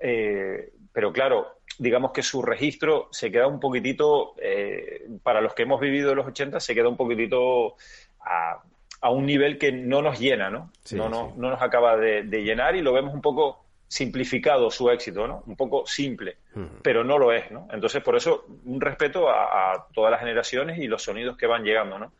eh, 0.00 0.72
pero 0.92 1.12
claro, 1.12 1.58
digamos 1.78 2.12
que 2.12 2.22
su 2.22 2.42
registro 2.42 3.08
se 3.12 3.30
queda 3.30 3.46
un 3.46 3.60
poquitito, 3.60 4.34
eh, 4.40 5.06
para 5.22 5.42
los 5.42 5.54
que 5.54 5.64
hemos 5.64 5.78
vivido 5.78 6.14
los 6.14 6.26
80, 6.26 6.58
se 6.58 6.74
queda 6.74 6.88
un 6.88 6.96
poquitito 6.96 7.76
a, 8.20 8.62
un 9.10 9.26
nivel 9.26 9.58
que 9.58 9.70
no 9.70 10.02
nos 10.02 10.18
llena, 10.18 10.50
¿no? 10.50 10.72
no, 10.92 11.08
no, 11.08 11.34
nos 11.36 11.62
acaba 11.62 11.96
de, 11.96 12.24
llenar 12.24 12.74
y 12.74 12.80
lo 12.80 12.92
vemos 12.92 13.14
un 13.14 13.20
poco 13.20 13.65
simplificado 13.88 14.70
su 14.70 14.90
éxito, 14.90 15.26
¿no? 15.26 15.42
Un 15.46 15.56
poco 15.56 15.86
simple, 15.86 16.38
pero 16.82 17.04
no 17.04 17.18
lo 17.18 17.32
es, 17.32 17.50
¿no? 17.50 17.68
Entonces, 17.72 18.02
por 18.02 18.16
eso, 18.16 18.46
un 18.64 18.80
respeto 18.80 19.28
a, 19.28 19.72
a, 19.72 19.86
todas 19.94 20.10
las 20.10 20.20
generaciones 20.20 20.78
y 20.78 20.86
los 20.86 21.02
sonidos 21.02 21.36
que 21.36 21.46
van 21.46 21.62
llegando, 21.62 21.98
¿no? 21.98 22.12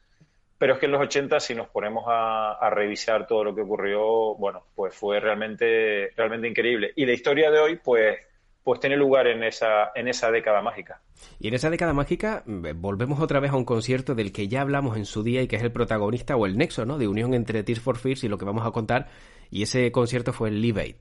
Pero 0.59 0.75
es 0.75 0.79
que 0.79 0.87
en 0.87 0.93
los 0.93 1.03
80, 1.03 1.39
si 1.41 1.55
nos 1.55 1.69
ponemos 1.69 2.05
a, 2.07 2.71
revisar 2.71 3.27
todo 3.27 3.45
lo 3.45 3.55
que 3.55 3.61
ocurrió, 3.61 4.35
bueno, 4.37 4.65
pues 4.75 4.95
fue 4.95 5.21
realmente, 5.21 6.11
realmente 6.17 6.49
increíble. 6.49 6.93
Y 6.97 7.05
la 7.05 7.13
historia 7.13 7.51
de 7.51 7.59
hoy, 7.59 7.77
pues, 7.77 8.19
pues 8.63 8.81
tiene 8.81 8.97
lugar 8.97 9.27
en 9.27 9.43
esa, 9.43 9.93
en 9.95 10.09
esa 10.09 10.31
década 10.31 10.63
mágica. 10.63 11.03
Y 11.39 11.49
en 11.49 11.55
esa 11.55 11.69
década 11.69 11.93
mágica 11.93 12.43
mm, 12.47 12.69
volvemos 12.77 13.21
otra 13.21 13.39
vez 13.39 13.51
a 13.53 13.57
un 13.57 13.67
concierto 13.67 14.15
del 14.15 14.33
que 14.33 14.49
ya 14.49 14.63
hablamos 14.63 14.97
en 14.97 15.05
su 15.05 15.23
día 15.23 15.43
y 15.43 15.49
que 15.49 15.57
es 15.57 15.63
el 15.63 15.73
protagonista 15.73 16.37
o 16.37 16.47
el 16.47 16.57
nexo, 16.57 16.87
¿no? 16.87 16.97
De 16.97 17.07
unión 17.07 17.35
entre 17.35 17.63
Tears 17.63 17.81
for 17.81 17.99
Fears 17.99 18.25
y 18.25 18.29
lo 18.29 18.39
que 18.39 18.47
vamos 18.47 18.67
a 18.67 18.71
contar. 18.71 19.09
Y 19.51 19.63
ese 19.63 19.93
concierto 19.93 20.33
fue 20.33 20.49
el 20.49 20.63
Live 20.63 20.81
Aid. 20.81 20.97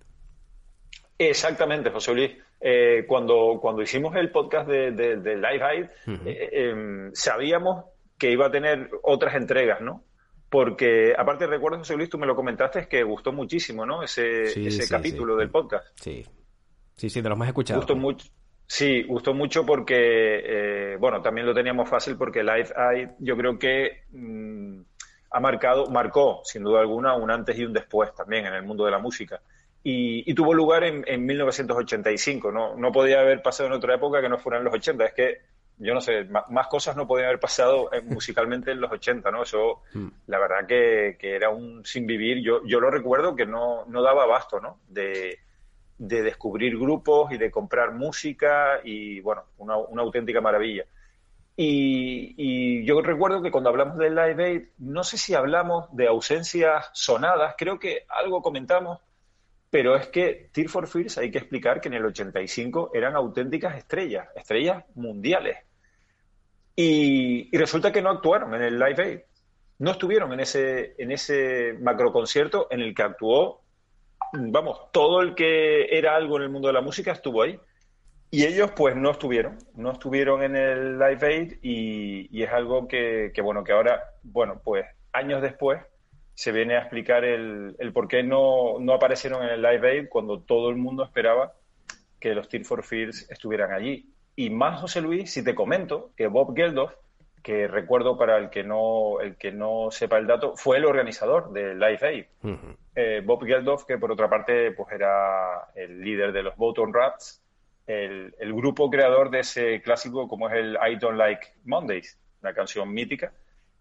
Exactamente, 1.17 1.89
José 1.91 2.13
Luis. 2.13 2.31
Eh, 2.59 3.05
cuando, 3.07 3.59
cuando 3.61 3.81
hicimos 3.81 4.15
el 4.15 4.31
podcast 4.31 4.67
de, 4.67 4.91
Live 4.91 5.63
Aid, 5.63 5.85
eh, 6.25 6.49
em, 6.51 7.11
sabíamos 7.13 7.85
que 8.17 8.31
iba 8.31 8.47
a 8.47 8.51
tener 8.51 8.89
otras 9.03 9.35
entregas, 9.35 9.81
¿no? 9.81 10.03
Porque, 10.49 11.13
aparte, 11.17 11.47
recuerdo, 11.47 11.79
José 11.79 11.95
Luis, 11.95 12.09
tú 12.09 12.17
me 12.17 12.27
lo 12.27 12.35
comentaste, 12.35 12.79
es 12.79 12.87
que 12.87 13.03
gustó 13.03 13.31
muchísimo, 13.33 13.85
¿no? 13.85 14.03
Ese, 14.03 14.43
ese 14.43 14.87
capítulo 14.89 15.35
del 15.35 15.49
podcast. 15.49 15.87
Sí, 15.99 16.25
sí, 16.95 17.09
sí, 17.09 17.21
de 17.21 17.29
los 17.29 17.37
más 17.37 17.47
escuchados. 17.47 17.83
Gustó 17.83 17.95
mucho. 17.95 18.27
Sí, 18.67 19.03
gustó 19.03 19.33
mucho 19.33 19.65
porque, 19.65 19.95
eh, 19.95 20.97
bueno, 20.97 21.21
también 21.21 21.45
lo 21.45 21.53
teníamos 21.53 21.87
fácil 21.87 22.17
porque 22.17 22.43
Live 22.43 22.69
Aid 22.75 23.09
yo 23.19 23.37
creo 23.37 23.59
que 23.59 24.05
mm, 24.11 24.81
ha 25.31 25.39
marcado, 25.39 25.87
marcó, 25.87 26.41
sin 26.43 26.63
duda 26.63 26.79
alguna, 26.79 27.15
un 27.15 27.29
antes 27.29 27.57
y 27.59 27.65
un 27.65 27.73
después 27.73 28.13
también 28.15 28.45
en 28.47 28.53
el 28.53 28.63
mundo 28.63 28.85
de 28.85 28.91
la 28.91 28.99
música. 28.99 29.41
Y, 29.87 30.33
tuvo 30.33 30.55
lugar 30.55 30.83
en, 30.83 31.03
en 31.05 31.23
1985, 31.27 32.51
¿no? 32.51 32.75
No 32.75 32.91
podía 32.91 33.19
haber 33.19 33.43
pasado 33.43 33.67
en 33.67 33.73
otra 33.73 33.93
época 33.93 34.19
que 34.19 34.29
no 34.29 34.39
fueran 34.39 34.63
los 34.63 34.73
80. 34.73 35.05
Es 35.05 35.13
que 35.13 35.41
yo 35.77 35.93
no 35.93 36.01
sé, 36.01 36.25
más 36.25 36.67
cosas 36.67 36.95
no 36.95 37.05
podían 37.05 37.27
haber 37.27 37.39
pasado 37.39 37.91
eh, 37.93 38.01
musicalmente 38.05 38.71
en 38.71 38.81
los 38.81 38.91
80, 38.91 39.29
¿no? 39.31 39.43
Eso, 39.43 39.81
hmm. 39.93 40.07
la 40.27 40.39
verdad 40.39 40.65
que, 40.67 41.17
era 41.21 41.49
un 41.49 41.85
sin 41.85 42.05
vivir. 42.05 42.41
Yo, 42.41 42.61
yo 42.65 42.79
lo 42.79 42.89
recuerdo 42.89 43.35
que 43.35 43.45
no, 43.45 43.85
no 43.85 44.01
daba 44.01 44.23
abasto, 44.23 44.59
¿no? 44.59 44.79
De, 44.87 45.39
descubrir 45.97 46.77
grupos 46.77 47.31
y 47.31 47.37
de 47.37 47.49
comprar 47.49 47.93
música 47.93 48.81
y, 48.83 49.21
bueno, 49.21 49.43
una, 49.57 49.77
una 49.77 50.01
auténtica 50.01 50.41
maravilla. 50.41 50.85
Y, 51.55 52.33
y, 52.37 52.85
yo 52.85 53.01
recuerdo 53.01 53.41
que 53.41 53.49
cuando 53.49 53.69
hablamos 53.69 53.97
del 53.97 54.13
Live 54.13 54.45
Aid, 54.45 54.63
no 54.79 55.05
sé 55.05 55.17
si 55.17 55.35
hablamos 55.35 55.87
de 55.95 56.07
ausencias 56.07 56.89
sonadas, 56.91 57.55
creo 57.57 57.79
que 57.79 58.05
algo 58.09 58.41
comentamos, 58.41 58.99
pero 59.75 59.97
es 59.97 60.07
que 60.07 60.47
Tear 60.53 60.69
for 60.69 60.87
Fears 60.87 61.17
hay 61.17 61.29
que 61.29 61.37
explicar 61.37 61.81
que 61.81 61.89
en 61.89 61.95
el 61.95 62.05
85 62.05 62.91
eran 62.93 63.13
auténticas 63.13 63.77
estrellas, 63.77 64.25
estrellas 64.33 64.85
mundiales. 64.95 65.57
Y, 66.77 67.49
resulta 67.57 67.91
que 67.91 68.01
no 68.01 68.09
actuaron 68.09 68.53
en 68.53 68.61
el 68.61 68.79
Live 68.79 69.03
Aid. 69.03 69.19
No 69.79 69.91
estuvieron 69.91 70.31
en 70.31 70.39
ese, 70.39 70.95
en 70.97 71.11
ese 71.11 71.73
macroconcierto 71.73 72.67
en 72.71 72.79
el 72.79 72.95
que 72.95 73.03
actuó, 73.03 73.63
vamos, 74.31 74.79
todo 74.93 75.19
el 75.19 75.35
que 75.35 75.87
era 75.91 76.15
algo 76.15 76.37
en 76.37 76.43
el 76.43 76.49
mundo 76.51 76.69
de 76.69 76.73
la 76.73 76.81
música 76.81 77.11
estuvo 77.11 77.41
ahí. 77.41 77.59
Y 78.31 78.45
ellos 78.45 78.71
pues 78.77 78.95
no 78.95 79.11
estuvieron, 79.11 79.57
no 79.75 79.91
estuvieron 79.91 80.41
en 80.41 80.55
el 80.55 80.97
Live 80.97 81.27
Aid 81.27 81.53
y, 81.61 82.41
es 82.41 82.49
algo 82.49 82.87
que, 82.87 83.33
que, 83.33 83.41
bueno, 83.41 83.61
que 83.65 83.73
ahora, 83.73 84.01
bueno, 84.23 84.61
pues 84.63 84.85
años 85.11 85.41
después 85.41 85.81
se 86.35 86.51
viene 86.51 86.75
a 86.75 86.79
explicar 86.79 87.23
el, 87.23 87.75
el 87.79 87.93
por 87.93 88.09
qué 88.09 88.21
no, 88.21 88.77
no, 88.79 88.93
aparecieron 88.93 89.43
en 89.43 89.49
el 89.49 89.61
Live 89.61 89.89
Aid 89.89 90.09
cuando 90.09 90.41
todo 90.41 90.69
el 90.69 90.75
mundo 90.75 91.03
esperaba 91.03 91.53
que 92.19 92.35
los 92.35 92.49
Tear 92.49 92.65
for 92.65 92.83
Fears 92.83 93.29
estuvieran 93.31 93.71
allí. 93.71 94.11
Y 94.35 94.49
más, 94.49 94.81
José 94.81 95.01
Luis, 95.01 95.31
si 95.31 95.43
te 95.43 95.55
comento 95.55 96.11
que 96.17 96.27
Bob 96.27 96.53
Geldof, 96.53 96.93
que 97.41 97.67
recuerdo 97.67 98.17
para 98.17 98.37
el 98.37 98.49
que 98.49 98.63
no, 98.63 99.21
el 99.21 99.37
que 99.37 99.53
no 99.53 99.91
sepa 99.91 100.17
el 100.17 100.27
dato, 100.27 100.57
fue 100.57 100.77
el 100.77 100.85
organizador 100.85 101.53
del 101.53 101.79
Live 101.79 101.99
Aid. 102.01 102.25
Eh, 102.95 103.21
Bob 103.23 103.45
Geldof, 103.45 103.85
que 103.85 103.97
por 103.97 104.11
otra 104.11 104.29
parte 104.29 104.71
pues 104.71 104.91
era 104.91 105.69
el 105.75 106.01
líder 106.01 106.33
de 106.33 106.43
los 106.43 106.57
Bottom 106.57 106.91
Rats, 106.91 107.41
el, 107.87 108.35
el, 108.39 108.53
grupo 108.53 108.89
creador 108.89 109.29
de 109.29 109.41
ese 109.41 109.81
clásico 109.81 110.27
como 110.27 110.49
es 110.49 110.55
el 110.55 110.75
I 110.75 110.95
Don't 110.95 111.17
Like 111.17 111.47
Mondays, 111.63 112.19
una 112.41 112.53
canción 112.53 112.91
mítica. 112.91 113.31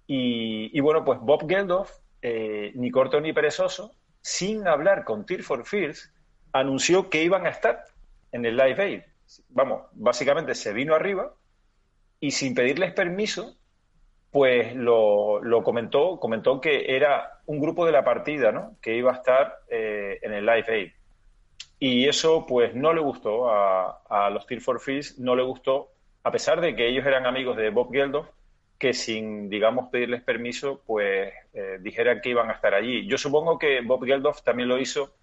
Y, 0.06 0.70
y 0.76 0.80
bueno, 0.80 1.04
pues 1.04 1.18
Bob 1.20 1.48
Geldof 1.48 2.03
eh, 2.26 2.72
ni 2.74 2.90
corto 2.90 3.20
ni 3.20 3.34
perezoso, 3.34 3.94
sin 4.22 4.66
hablar 4.66 5.04
con 5.04 5.26
Tear 5.26 5.42
for 5.42 5.66
Fears, 5.66 6.10
anunció 6.52 7.10
que 7.10 7.22
iban 7.22 7.44
a 7.44 7.50
estar 7.50 7.84
en 8.32 8.46
el 8.46 8.56
Live 8.56 8.82
Aid. 8.82 9.02
Vamos, 9.50 9.82
básicamente 9.92 10.54
se 10.54 10.72
vino 10.72 10.94
arriba 10.94 11.34
y 12.20 12.30
sin 12.30 12.54
pedirles 12.54 12.94
permiso, 12.94 13.58
pues 14.30 14.74
lo, 14.74 15.42
comentó, 15.62 16.18
comentó 16.18 16.62
que 16.62 16.96
era 16.96 17.40
un 17.44 17.60
grupo 17.60 17.84
de 17.84 17.92
la 17.92 18.04
partida, 18.04 18.52
¿no? 18.52 18.78
Que 18.80 18.96
iba 18.96 19.12
a 19.12 19.16
estar 19.16 19.58
eh, 19.68 20.18
en 20.22 20.32
el 20.32 20.46
Live 20.46 20.64
Aid. 20.68 20.92
Y 21.78 22.08
eso, 22.08 22.46
pues, 22.46 22.74
no 22.74 22.94
le 22.94 23.02
gustó 23.02 23.50
a, 23.50 24.00
a 24.08 24.30
los 24.30 24.46
Tear 24.46 24.62
for 24.62 24.80
Fears, 24.80 25.18
no 25.18 25.36
le 25.36 25.42
gustó, 25.42 25.90
a 26.22 26.30
pesar 26.30 26.62
de 26.62 26.74
que 26.74 26.88
ellos 26.88 27.04
eran 27.04 27.26
amigos 27.26 27.54
de 27.58 27.68
Bob 27.68 27.92
Geldof, 27.92 28.28
que 28.84 28.92
sin, 28.92 29.48
digamos, 29.48 29.88
pedirles 29.88 30.22
permiso, 30.22 30.82
pues 30.86 31.32
eh, 31.54 31.78
dijeran 31.80 32.20
que 32.20 32.28
iban 32.28 32.50
a 32.50 32.52
estar 32.52 32.74
allí. 32.74 33.06
Yo 33.06 33.16
supongo 33.16 33.58
que 33.58 33.80
Bob 33.80 34.04
Geldof 34.04 34.42
también 34.42 34.68
lo 34.68 34.78
hizo 34.78 35.14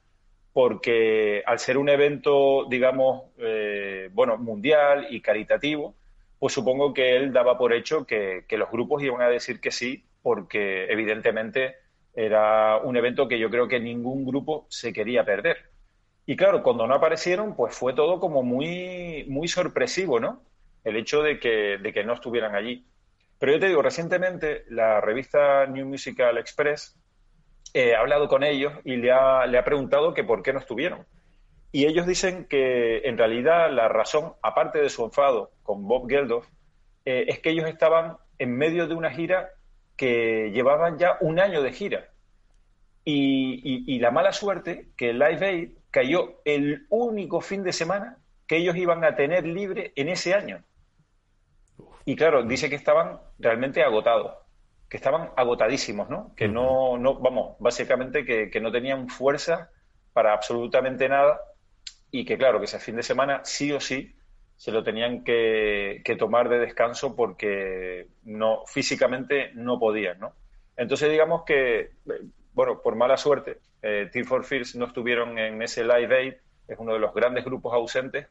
porque 0.51 1.44
al 1.46 1.60
ser 1.60 1.77
un 1.77 1.88
evento, 1.88 2.65
digamos, 2.68 3.25
eh, 3.38 4.10
bueno, 4.13 4.39
mundial 4.39 5.06
y 5.12 5.22
caritativo, 5.22 5.94
pues 6.39 6.53
supongo 6.56 6.91
que 6.91 7.15
él 7.15 7.32
daba 7.32 7.60
por 7.60 7.72
hecho 7.72 8.08
que, 8.08 8.46
que, 8.48 8.58
los 8.58 8.72
grupos 8.72 9.03
iban 9.03 9.22
a 9.22 9.30
decir 9.30 9.62
que 9.62 9.70
sí, 9.70 10.06
porque 10.24 10.86
evidentemente 10.86 11.75
era 12.15 12.77
un 12.77 12.98
evento 12.98 13.27
que 13.27 13.38
yo 13.38 13.51
creo 13.51 13.68
que 13.68 13.80
ningún 13.80 14.25
grupo 14.25 14.65
se 14.70 14.91
quería 14.91 15.24
perder. 15.24 15.70
Y 16.25 16.36
claro, 16.36 16.63
cuando 16.63 16.88
no 16.88 16.96
aparecieron, 16.96 17.56
pues 17.56 17.75
fue 17.75 17.94
todo 17.94 18.20
como 18.20 18.41
muy, 18.41 19.24
muy 19.30 19.48
sorpresivo, 19.48 20.20
¿no? 20.20 20.41
El 20.84 20.96
hecho 20.96 21.22
de 21.22 21.39
que, 21.39 21.77
de 21.77 21.94
que 21.94 22.03
no 22.03 22.13
estuvieran 22.13 22.56
allí. 22.56 22.88
Pero 23.42 23.54
yo 23.54 23.60
te 23.60 23.70
digo, 23.70 23.82
recientemente 23.82 24.66
la 24.70 25.02
revista 25.02 25.66
New 25.66 25.88
Musical 25.88 26.38
Express 26.38 26.96
eh, 27.74 27.96
ha 27.96 28.02
hablado 28.02 28.28
con 28.28 28.44
ellos 28.44 28.72
y 28.84 28.98
le 28.98 29.12
ha, 29.12 29.48
le 29.48 29.58
ha 29.58 29.66
preguntado 29.66 30.14
que 30.14 30.24
por 30.24 30.44
qué 30.44 30.54
no 30.54 30.60
estuvieron. 30.60 31.08
Y 31.72 31.88
ellos 31.88 32.06
dicen 32.06 32.46
que 32.46 33.00
en 33.00 33.18
realidad 33.18 33.72
la 33.72 33.88
razón, 33.88 34.34
aparte 34.44 34.80
de 34.80 34.90
su 34.90 35.04
enfado 35.04 35.50
con 35.64 35.88
Bob 35.88 36.08
Geldof, 36.08 36.46
eh, 37.04 37.26
es 37.30 37.40
que 37.40 37.50
ellos 37.50 37.68
estaban 37.68 38.18
en 38.38 38.56
medio 38.56 38.86
de 38.86 38.94
una 38.94 39.10
gira 39.10 39.50
que 39.98 40.52
llevaban 40.54 41.00
ya 41.00 41.18
un 41.20 41.40
año 41.40 41.64
de 41.64 41.72
gira. 41.72 42.10
Y, 43.04 43.92
y, 43.92 43.98
la 43.98 44.12
mala 44.12 44.34
suerte 44.34 44.90
que 44.96 45.14
Live 45.14 45.44
Aid 45.44 45.70
cayó 45.90 46.42
el 46.46 46.86
único 46.90 47.42
fin 47.42 47.64
de 47.64 47.74
semana 47.74 48.20
que 48.46 48.58
ellos 48.58 48.76
iban 48.76 49.04
a 49.04 49.16
tener 49.16 49.48
libre 49.48 49.94
en 49.96 50.10
ese 50.10 50.36
año. 50.36 50.64
Y 52.05 52.15
claro, 52.15 52.43
dice 52.43 52.70
que 52.70 52.75
estaban 52.75 53.20
realmente 53.39 53.84
agotados, 53.84 54.36
que 54.89 54.98
estaban 54.98 55.31
agotadísimos, 55.36 56.10
¿no? 56.10 56.34
Que 56.36 56.48
no, 56.48 56.98
no 56.98 57.20
vamos, 57.20 57.55
básicamente 57.60 58.25
que, 58.25 58.60
no 58.60 58.72
tenían 58.72 59.08
fuerza 59.08 59.70
para 60.13 60.34
absolutamente 60.34 61.08
nada 61.08 61.39
y 62.12 62.25
que 62.25 62.38
claro, 62.38 62.60
que 62.60 62.65
ese 62.65 62.79
fin 62.79 62.96
de 62.98 63.03
semana 63.03 63.41
sí 63.46 63.72
o 63.72 63.79
sí 63.79 64.15
se 64.58 64.72
lo 64.72 64.84
tenían 64.84 65.24
que, 65.24 66.03
tomar 66.20 66.50
de 66.50 66.60
descanso 66.60 67.15
porque 67.15 68.08
no 68.24 68.63
físicamente 68.67 69.51
no 69.53 69.79
podían, 69.79 70.20
¿no? 70.20 70.34
Entonces 70.75 71.10
digamos 71.10 71.43
que, 71.46 71.91
bueno, 72.53 72.81
por 72.81 72.96
mala 72.96 73.17
suerte, 73.17 73.60
eh, 73.81 74.10
Team 74.12 74.25
for 74.25 74.43
Fears 74.43 74.75
no 74.75 74.86
estuvieron 74.86 75.38
en 75.39 75.62
ese 75.62 75.84
Live 75.84 76.15
Aid, 76.15 76.34
es 76.67 76.77
uno 76.77 76.93
de 76.93 77.00
los 77.00 77.13
grandes 77.13 77.46
grupos 77.46 77.74
ausentes, 77.74 78.27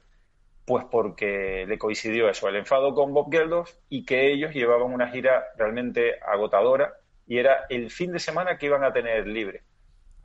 pues 0.70 0.84
porque 0.88 1.66
le 1.66 1.78
coincidió 1.78 2.28
eso, 2.28 2.48
el 2.48 2.54
enfado 2.54 2.94
con 2.94 3.12
Bob 3.12 3.28
Geldof 3.28 3.72
y 3.88 4.04
que 4.04 4.32
ellos 4.32 4.54
llevaban 4.54 4.92
una 4.92 5.10
gira 5.10 5.46
realmente 5.56 6.20
agotadora 6.24 6.94
y 7.26 7.38
era 7.38 7.66
el 7.68 7.90
fin 7.90 8.12
de 8.12 8.20
semana 8.20 8.56
que 8.56 8.66
iban 8.66 8.84
a 8.84 8.92
tener 8.92 9.26
libre. 9.26 9.64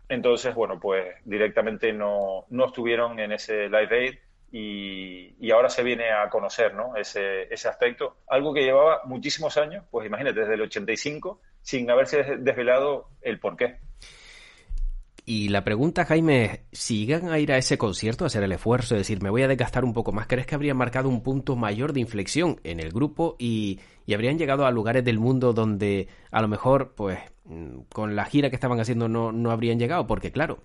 Entonces, 0.08 0.54
bueno, 0.54 0.80
pues 0.80 1.16
directamente 1.26 1.92
no, 1.94 2.46
no 2.52 2.68
estuvieron 2.68 3.20
en 3.20 3.32
ese 3.32 3.70
Live 3.70 3.90
Aid 3.90 4.16
y, 4.52 5.52
ahora 5.52 5.70
se 5.70 5.82
viene 5.82 6.12
a 6.12 6.30
conocer 6.30 6.76
¿no? 6.76 6.96
ese, 6.96 7.52
ese 7.52 7.68
aspecto, 7.68 8.18
algo 8.28 8.54
que 8.54 8.62
llevaba 8.62 9.02
muchísimos 9.06 9.58
años, 9.58 9.84
pues 9.90 10.06
imagínate, 10.06 10.42
desde 10.42 10.54
el 10.54 10.62
85, 10.62 11.42
sin 11.64 11.90
haberse 11.90 12.22
desvelado 12.38 13.10
el 13.24 13.40
porqué. 13.40 13.80
Y 15.28 15.50
la 15.50 15.64
pregunta, 15.64 16.06
Jaime, 16.06 16.46
es, 16.46 16.60
si 16.72 17.08
llegan 17.08 17.32
a 17.32 17.40
ir 17.40 17.52
a 17.52 17.58
ese 17.58 17.80
concierto, 17.80 18.24
a 18.24 18.28
hacer 18.28 18.44
el 18.44 18.52
esfuerzo, 18.52 18.94
es 18.94 19.02
decir, 19.02 19.24
me 19.24 19.32
voy 19.32 19.42
a 19.42 19.48
desgastar 19.48 19.84
un 19.84 19.94
poco 19.94 20.12
más, 20.12 20.28
¿crees 20.28 20.46
que 20.46 20.54
habrían 20.54 20.78
marcado 20.78 21.10
un 21.10 21.24
punto 21.24 21.56
mayor 21.56 21.94
de 21.94 22.02
inflexión 22.02 22.60
en 22.64 22.80
el 22.80 22.92
grupo 22.92 23.36
y, 23.40 23.80
habrían 24.14 24.38
llegado 24.38 24.68
a 24.68 24.72
lugares 24.72 25.04
del 25.04 25.18
mundo 25.18 25.52
donde 25.52 26.08
a 26.32 26.42
lo 26.42 26.48
mejor, 26.48 26.94
pues, 26.96 27.18
mm, 27.46 27.80
con 27.92 28.16
la 28.16 28.26
gira 28.26 28.52
que 28.52 28.56
estaban 28.56 28.80
haciendo 28.80 29.10
no, 29.10 29.32
no 29.32 29.50
habrían 29.50 29.80
llegado? 29.80 30.06
Porque 30.06 30.32
claro, 30.32 30.60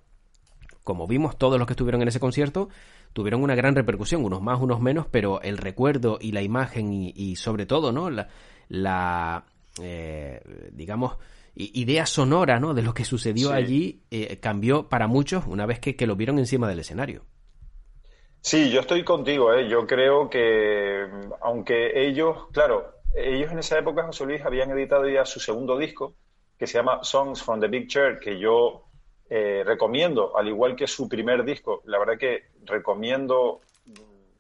como 0.85 1.07
vimos 1.07 1.39
todos 1.39 1.59
los 1.59 1.67
que 1.67 1.73
estuvieron 1.73 2.03
en 2.03 2.09
ese 2.09 2.21
concierto, 2.21 2.69
tuvieron 3.15 3.43
una 3.43 3.55
gran 3.55 3.75
repercusión, 3.75 4.25
unos 4.25 4.43
más, 4.43 4.61
unos 4.61 4.81
menos, 4.81 5.07
pero 5.11 5.41
el 5.41 5.57
recuerdo 5.57 6.19
y 6.21 6.33
la 6.33 6.43
imagen 6.43 6.93
y, 6.93 7.37
sobre 7.37 7.65
todo, 7.65 7.93
¿no? 7.93 8.11
La, 8.11 8.29
la 8.69 9.45
eh, 9.81 10.43
digamos, 10.73 11.17
idea 11.55 12.07
sonora 12.07 12.61
¿no? 12.61 12.75
de 12.75 12.83
lo 12.83 12.95
que 12.95 13.05
sucedió 13.05 13.53
allí 13.53 14.03
eh, 14.11 14.39
cambió 14.41 14.89
para 14.89 15.07
muchos 15.07 15.47
una 15.47 15.67
vez 15.67 15.81
que, 15.81 16.07
lo 16.07 16.17
vieron 16.17 16.39
encima 16.39 16.69
del 16.69 16.81
escenario. 16.81 17.23
Sí, 18.41 18.71
yo 18.71 18.81
estoy 18.81 19.05
contigo. 19.05 19.53
¿eh? 19.53 19.69
Yo 19.69 19.87
creo 19.87 20.31
que, 20.31 21.07
aunque 21.43 22.07
ellos, 22.07 22.47
claro, 22.53 22.95
ellos 23.15 23.53
en 23.53 23.59
esa 23.59 23.79
época, 23.79 24.05
José 24.05 24.25
Luis, 24.25 24.43
habían 24.45 24.71
editado 24.71 25.09
ya 25.09 25.25
su 25.25 25.41
segundo 25.41 25.77
disco, 25.77 26.15
que 26.59 26.67
se 26.67 26.79
llama 26.79 27.01
Songs 27.03 27.43
from 27.43 27.61
the 27.61 27.69
Big 27.69 27.89
Chair, 27.89 28.19
que 28.19 28.39
yo 28.39 28.85
eh, 29.29 29.63
recomiendo, 29.65 30.37
al 30.37 30.49
igual 30.49 30.77
que 30.77 30.87
su 30.87 31.09
primer 31.09 31.45
disco. 31.45 31.83
La 31.85 31.99
verdad 31.99 32.19
que 32.19 32.49
recomiendo, 32.65 33.61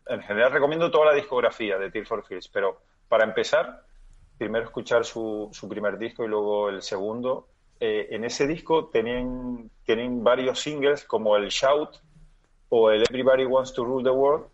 en 0.06 0.22
general 0.22 0.52
recomiendo 0.52 0.90
toda 0.90 1.06
la 1.06 1.14
discografía 1.14 1.78
de 1.78 1.90
Tear 1.90 2.06
for 2.06 2.24
Fears, 2.24 2.48
pero 2.48 2.80
para 3.08 3.24
empezar, 3.24 3.84
primero 4.40 4.64
escuchar 4.64 5.04
su, 5.04 5.50
su 5.52 5.68
primer 5.68 5.98
disco 5.98 6.24
y 6.24 6.28
luego 6.28 6.70
el 6.70 6.80
segundo. 6.80 7.46
Eh, 7.78 8.08
en 8.12 8.24
ese 8.24 8.46
disco 8.46 8.86
tienen, 8.86 9.70
tienen 9.84 10.24
varios 10.24 10.60
singles 10.60 11.04
como 11.04 11.36
el 11.36 11.48
Shout 11.50 12.00
o 12.70 12.90
el 12.90 13.02
Everybody 13.02 13.44
Wants 13.44 13.74
to 13.74 13.84
Rule 13.84 14.02
the 14.02 14.08
World, 14.08 14.46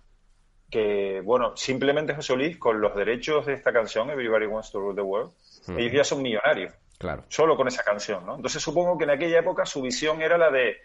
que, 0.69 1.21
bueno, 1.25 1.57
simplemente 1.57 2.17
José 2.17 2.35
Luis, 2.35 2.59
con 2.59 2.81
los 2.81 2.97
derechos 2.97 3.47
de 3.47 3.53
esta 3.53 3.73
canción, 3.73 4.11
Everybody 4.11 4.47
Wants 4.47 4.73
to 4.73 4.81
Rule 4.81 4.97
the 4.97 5.03
World, 5.03 5.31
ellos 5.79 5.93
ya 5.93 6.03
son 6.03 6.21
millonarios. 6.21 6.75
Claro. 6.99 7.23
Solo 7.29 7.57
con 7.57 7.69
esa 7.69 7.85
canción, 7.85 8.27
¿no? 8.27 8.35
Entonces 8.35 8.61
supongo 8.61 8.99
que 8.99 9.05
en 9.05 9.11
aquella 9.11 9.39
época 9.39 9.67
su 9.67 9.83
visión 9.83 10.21
era 10.21 10.37
la 10.37 10.51
de, 10.51 10.79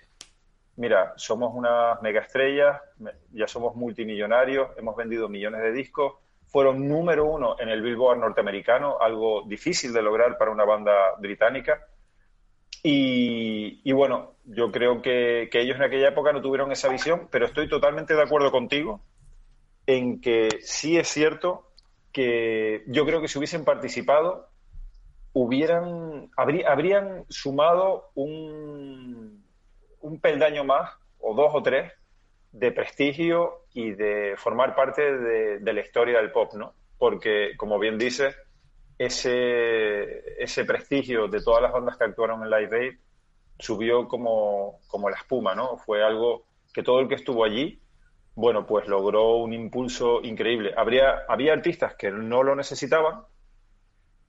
mira, 0.75 1.13
somos 1.15 1.55
unas 1.55 1.99
megaestrellas, 2.03 2.79
ya 3.31 3.47
somos 3.47 3.75
multimillonarios, 3.75 4.69
hemos 4.77 4.95
vendido 4.95 5.27
millones 5.27 5.61
de 5.63 5.71
discos, 5.71 6.13
fueron 6.51 6.87
número 6.87 7.25
uno 7.25 7.55
en 7.57 7.69
el 7.69 7.81
Billboard 7.81 8.19
norteamericano, 8.19 8.97
algo 8.99 9.43
difícil 9.47 9.93
de 9.93 10.01
lograr 10.01 10.37
para 10.37 10.51
una 10.51 10.65
banda 10.65 11.15
británica. 11.17 11.87
Y, 12.83 13.91
bueno, 13.93 14.33
yo 14.43 14.71
creo 14.71 15.01
que, 15.01 15.49
ellos 15.53 15.77
en 15.77 15.83
aquella 15.83 16.09
época 16.09 16.33
no 16.33 16.41
tuvieron 16.41 16.71
esa 16.71 16.89
visión, 16.89 17.29
pero 17.31 17.45
estoy 17.45 17.69
totalmente 17.69 18.15
de 18.15 18.23
acuerdo 18.23 18.51
contigo 18.51 19.01
en 19.85 20.19
que 20.19 20.49
sí 20.61 20.97
es 20.97 21.07
cierto 21.07 21.71
que 22.11 22.83
yo 22.87 23.05
creo 23.05 23.21
que 23.21 23.27
si 23.29 23.37
hubiesen 23.37 23.63
participado, 23.63 24.49
hubieran, 25.31 26.31
habrían 26.35 27.23
sumado 27.29 28.11
un, 28.15 29.45
un 30.01 30.19
peldaño 30.19 30.65
más, 30.65 30.91
o 31.19 31.33
dos 31.33 31.51
o 31.53 31.63
tres, 31.63 31.93
de 32.51 32.71
prestigio 32.71 33.65
y 33.73 33.91
de 33.91 34.35
formar 34.37 34.75
parte 34.75 35.01
de, 35.01 35.73
la 35.73 35.81
historia 35.81 36.17
del 36.17 36.31
pop, 36.31 36.53
¿no? 36.53 36.73
Porque, 36.97 37.51
como 37.57 37.79
bien 37.79 37.97
dices, 37.97 38.35
ese, 38.97 40.41
ese 40.41 40.65
prestigio 40.65 41.27
de 41.27 41.41
todas 41.41 41.61
las 41.61 41.71
bandas 41.71 41.97
que 41.97 42.03
actuaron 42.03 42.43
en 42.43 42.49
Live 42.49 42.77
Aid 42.77 42.99
subió 43.57 44.07
como, 44.07 44.79
como 44.87 45.09
la 45.09 45.17
espuma, 45.17 45.55
¿no? 45.55 45.77
Fue 45.77 46.03
algo 46.03 46.45
que 46.73 46.83
todo 46.83 46.99
el 46.99 47.07
que 47.07 47.15
estuvo 47.15 47.43
allí, 47.43 47.81
bueno, 48.35 48.65
pues 48.65 48.87
logró 48.87 49.35
un 49.37 49.53
impulso 49.53 50.21
increíble. 50.21 50.73
Habría, 50.75 51.23
había 51.27 51.53
artistas 51.53 51.95
que 51.95 52.11
no 52.11 52.43
lo 52.43 52.55
necesitaban 52.55 53.21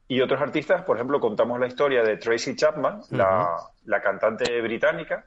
y 0.08 0.20
otros 0.20 0.40
artistas, 0.40 0.82
por 0.82 0.96
ejemplo, 0.96 1.20
contamos 1.20 1.58
la 1.58 1.66
historia 1.66 2.02
de 2.02 2.16
Tracy 2.18 2.54
Chapman, 2.54 3.00
la, 3.11 3.56
la 3.85 4.02
cantante 4.02 4.61
británica, 4.61 5.26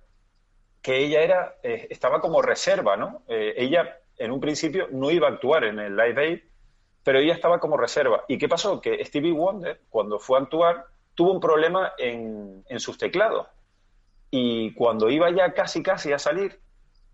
que 0.86 1.00
ella 1.00 1.24
era, 1.24 1.56
eh, 1.64 1.88
estaba 1.90 2.22
como 2.22 2.44
reserva, 2.44 2.96
¿no? 2.96 3.24
Eh, 3.28 3.56
ella 3.58 3.98
en 4.20 4.30
un 4.30 4.40
principio 4.40 4.88
no 4.92 5.10
iba 5.10 5.28
a 5.28 5.32
actuar 5.32 5.64
en 5.64 5.80
el 5.80 5.98
Live 5.98 6.22
Aid, 6.22 6.40
pero 7.04 7.18
ella 7.18 7.34
estaba 7.34 7.60
como 7.60 7.76
reserva. 7.76 8.24
¿Y 8.28 8.38
qué 8.38 8.48
pasó? 8.48 8.80
Que 8.80 9.04
Stevie 9.04 9.32
Wonder, 9.32 9.82
cuando 9.90 10.20
fue 10.20 10.38
a 10.38 10.44
actuar, 10.44 10.86
tuvo 11.16 11.32
un 11.32 11.40
problema 11.40 11.94
en, 11.98 12.64
sus 12.78 13.00
teclados. 13.00 13.48
Y 14.30 14.76
cuando 14.76 15.10
iba 15.10 15.32
ya 15.32 15.54
casi 15.56 15.82
casi 15.82 16.14
a 16.14 16.20
salir, 16.20 16.60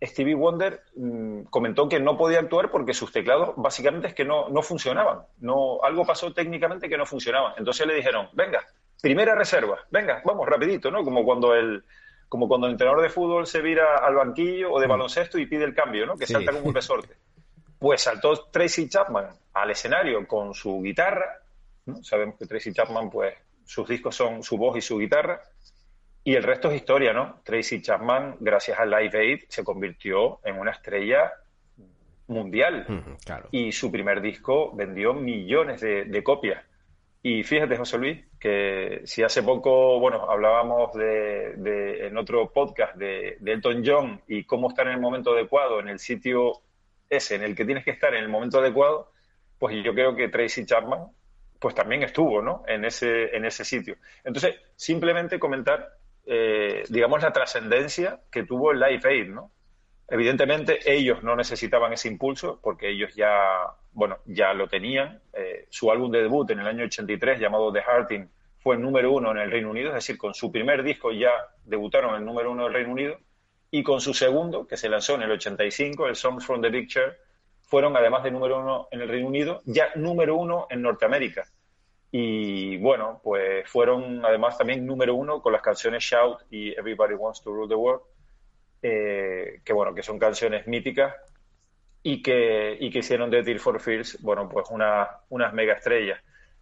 Stevie 0.04 0.36
Wonder 0.36 0.84
mm, 0.98 1.44
comentó 1.44 1.88
que 1.88 2.02
no 2.02 2.18
podía 2.18 2.40
actuar 2.40 2.72
porque 2.72 2.94
sus 2.94 3.14
teclados 3.14 3.54
básicamente 3.56 4.10
es 4.10 4.14
que 4.14 4.26
no, 4.26 4.50
no 4.50 4.62
funcionaban. 4.64 5.20
No, 5.40 5.82
algo 5.82 6.06
pasó 6.06 6.34
técnicamente 6.34 6.90
que 6.90 6.98
no 6.98 7.06
funcionaba. 7.06 7.56
Entonces 7.58 7.88
le 7.88 7.94
dijeron, 7.94 8.28
venga, 8.34 8.66
primera 9.02 9.34
reserva, 9.34 9.80
venga, 9.92 10.22
vamos 10.26 10.46
rapidito, 10.46 10.92
¿no? 10.92 11.06
Como 11.06 11.24
cuando 11.24 11.56
el, 11.56 11.86
como 12.32 12.48
cuando 12.48 12.68
el 12.68 12.72
entrenador 12.72 13.02
de 13.02 13.10
fútbol 13.10 13.46
se 13.46 13.62
vira 13.62 13.98
al 13.98 14.16
banquillo 14.16 14.72
o 14.72 14.80
de 14.80 14.88
mm. 14.88 14.90
baloncesto 14.90 15.38
y 15.38 15.48
pide 15.48 15.66
el 15.66 15.76
cambio, 15.76 16.06
¿no? 16.06 16.16
Que 16.16 16.26
salta 16.26 16.54
como 16.54 16.68
un 16.68 16.74
resorte. 16.74 17.14
Pues 17.78 18.04
saltó 18.04 18.46
Tracy 18.46 18.88
Chapman 18.88 19.26
al 19.52 19.72
escenario 19.72 20.26
con 20.26 20.54
su 20.54 20.82
guitarra, 20.82 21.42
¿no? 21.88 22.02
Sabemos 22.02 22.38
que 22.40 22.46
Tracy 22.46 22.72
Chapman, 22.72 23.10
pues, 23.10 23.36
sus 23.66 23.86
discos 23.86 24.16
son 24.16 24.44
su 24.44 24.58
voz 24.58 24.78
y 24.78 24.82
su 24.82 24.98
guitarra, 24.98 25.42
y 26.24 26.34
el 26.34 26.44
resto 26.44 26.72
es 26.72 26.78
historia, 26.78 27.12
¿no? 27.12 27.42
Tracy 27.44 27.82
Chapman, 27.82 28.38
gracias 28.40 28.80
al 28.80 28.92
Live 28.92 29.20
Aid, 29.20 29.40
se 29.50 29.66
convirtió 29.66 30.40
en 30.46 30.58
una 30.58 30.72
estrella 30.72 31.34
mundial. 32.28 32.88
Y 33.52 33.74
su 33.74 33.92
primer 33.92 34.22
disco 34.22 34.74
vendió 34.74 35.14
millones 35.14 35.82
de 35.82 36.24
copias. 36.24 36.64
Y 37.22 37.44
fíjate, 37.44 37.76
José 37.76 37.98
Luis, 37.98 38.31
que 38.42 39.02
si 39.06 39.22
hace 39.22 39.44
poco, 39.44 40.00
bueno, 40.00 40.28
hablábamos 40.28 40.94
de, 40.94 42.08
en 42.08 42.18
otro 42.18 42.52
podcast 42.52 42.96
de, 42.96 43.38
Elton 43.46 43.84
John 43.86 44.20
y 44.28 44.46
cómo 44.46 44.70
estar 44.70 44.88
en 44.88 44.94
el 44.94 45.00
momento 45.00 45.34
adecuado, 45.34 45.80
en 45.80 45.90
el 45.90 46.00
sitio 46.00 46.54
ese, 47.08 47.36
en 47.36 47.44
el 47.44 47.56
que 47.56 47.66
tienes 47.66 47.86
que 47.86 47.92
estar 47.92 48.16
en 48.16 48.24
el 48.24 48.30
momento 48.30 48.58
adecuado, 48.58 49.12
pues 49.60 49.76
yo 49.84 49.94
creo 49.94 50.16
que 50.16 50.28
Tracy 50.28 50.66
Chapman, 50.66 51.12
pues 51.60 51.76
también 51.76 52.02
estuvo, 52.02 52.42
¿no? 52.42 52.64
En 52.68 52.84
ese, 52.84 53.36
en 53.36 53.46
ese 53.46 53.64
sitio. 53.64 53.98
Entonces, 54.24 54.56
simplemente 54.76 55.38
comentar, 55.38 55.90
eh, 56.26 56.84
digamos, 56.90 57.22
la 57.22 57.32
trascendencia 57.32 58.22
que 58.32 58.44
tuvo 58.44 58.72
el 58.72 58.80
Life 58.80 59.08
Aid, 59.08 59.28
¿no? 59.28 59.52
Evidentemente, 60.12 60.80
ellos 60.86 61.24
no 61.24 61.36
necesitaban 61.36 61.94
ese 61.94 62.10
impulso 62.10 62.60
porque 62.62 62.90
ellos 62.90 63.16
ya 63.16 63.76
bueno, 63.94 64.18
ya 64.26 64.54
lo 64.54 64.68
tenían. 64.68 65.22
Eh, 65.34 65.68
su 65.70 65.92
álbum 65.92 66.12
de 66.12 66.22
debut 66.22 66.50
en 66.52 66.60
el 66.60 66.68
año 66.68 66.86
83, 66.86 67.40
llamado 67.40 67.72
The 67.72 67.82
Hearting, 67.82 68.30
fue 68.60 68.78
número 68.78 69.12
uno 69.12 69.32
en 69.32 69.40
el 69.40 69.52
Reino 69.52 69.72
Unido, 69.72 69.90
es 69.90 69.96
decir, 69.96 70.18
con 70.18 70.34
su 70.34 70.52
primer 70.52 70.84
disco 70.84 71.12
ya 71.12 71.32
debutaron 71.66 72.16
el 72.16 72.24
número 72.24 72.52
uno 72.52 72.66
del 72.66 72.74
Reino 72.74 72.92
Unido, 72.92 73.18
y 73.72 73.84
con 73.84 74.02
su 74.02 74.14
segundo, 74.14 74.68
que 74.68 74.78
se 74.78 74.90
lanzó 74.90 75.16
en 75.16 75.24
el 75.24 75.32
85, 75.32 76.08
el 76.08 76.16
Songs 76.16 76.46
from 76.46 76.62
the 76.62 76.88
Chair, 76.88 77.18
fueron, 77.64 77.96
además 77.96 78.24
de 78.24 78.32
número 78.32 78.60
uno 78.60 78.88
en 78.92 79.02
el 79.02 79.10
Reino 79.10 79.28
Unido, 79.28 79.62
ya 79.66 79.90
número 79.96 80.36
uno 80.36 80.68
en 80.70 80.82
Norteamérica. 80.82 81.46
Y 82.12 82.78
bueno, 82.78 83.22
pues 83.24 83.68
fueron 83.70 84.26
además 84.26 84.58
también 84.58 84.86
número 84.86 85.16
uno 85.16 85.42
con 85.42 85.54
las 85.54 85.62
canciones 85.62 86.04
Shout 86.04 86.42
y 86.50 86.72
Everybody 86.78 87.14
Wants 87.14 87.42
to 87.42 87.52
Rule 87.52 87.70
the 87.70 87.76
World, 87.76 88.02
eh, 88.82 89.62
que 89.64 89.74
bueno, 89.74 89.94
que 89.94 90.04
son 90.04 90.20
canciones 90.20 90.68
míticas 90.68 91.16
y 92.04 92.22
que, 92.22 92.78
y 92.80 92.90
que 92.90 93.00
hicieron 93.00 93.30
de 93.30 93.44
Tear 93.44 93.60
for 93.60 93.80
Fears, 93.80 94.22
bueno, 94.22 94.50
pues 94.50 94.68
una, 94.72 95.08
unas 95.30 95.54
mega 95.54 95.74
estrellas. 95.74 96.20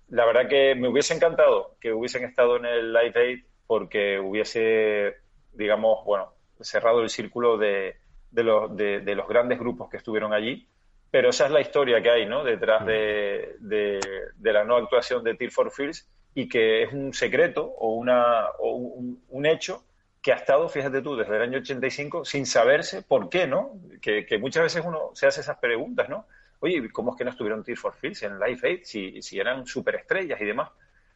La 0.09 0.25
verdad 0.25 0.47
que 0.49 0.75
me 0.75 0.89
hubiese 0.89 1.13
encantado 1.13 1.75
que 1.79 1.93
hubiesen 1.93 2.23
estado 2.23 2.57
en 2.57 2.65
el 2.65 2.93
Live 2.93 3.13
Aid 3.15 3.43
porque 3.67 4.19
hubiese, 4.19 5.17
digamos, 5.53 6.03
bueno, 6.03 6.33
cerrado 6.59 7.01
el 7.01 7.09
círculo 7.09 7.57
de, 7.57 7.97
de, 8.31 8.43
los, 8.43 8.75
de, 8.75 9.15
los 9.15 9.27
grandes 9.27 9.59
grupos 9.59 9.89
que 9.89 9.97
estuvieron 9.97 10.33
allí. 10.33 10.67
Pero 11.11 11.29
esa 11.29 11.45
es 11.45 11.51
la 11.51 11.61
historia 11.61 12.01
que 12.01 12.09
hay, 12.09 12.25
¿no? 12.25 12.43
Detrás 12.43 12.85
de, 12.85 13.55
de 13.59 14.53
la 14.53 14.63
no 14.63 14.75
actuación 14.75 15.23
de 15.23 15.35
Tear 15.35 15.51
for 15.51 15.71
Fears 15.71 16.07
y 16.33 16.47
que 16.47 16.83
es 16.83 16.93
un 16.93 17.13
secreto 17.13 17.65
o, 17.65 17.93
una, 17.95 18.49
o 18.59 18.75
un, 18.75 19.23
un 19.29 19.45
hecho 19.45 19.83
que 20.21 20.33
ha 20.33 20.35
estado, 20.35 20.67
fíjate 20.67 21.01
tú, 21.01 21.15
desde 21.15 21.35
el 21.35 21.41
año 21.41 21.59
85 21.59 22.25
sin 22.25 22.45
saberse 22.45 23.01
por 23.01 23.29
qué, 23.29 23.47
¿no? 23.47 23.73
Que, 24.01 24.25
muchas 24.39 24.63
veces 24.63 24.83
uno 24.85 25.11
se 25.13 25.27
hace 25.27 25.41
esas 25.41 25.57
preguntas, 25.57 26.09
¿no? 26.09 26.27
Oye, 26.59 26.89
¿cómo 26.91 27.11
es 27.11 27.17
que 27.17 27.23
no 27.23 27.31
estuvieron 27.31 27.63
Tear 27.63 27.77
for 27.77 27.93
Fears 27.93 28.23
en 28.23 28.37
Life 28.39 28.67
Aid 28.67 28.79
si, 28.83 29.21
si 29.21 29.39
eran 29.39 29.65
superestrellas 29.65 30.41
y 30.41 30.45
demás? 30.45 30.71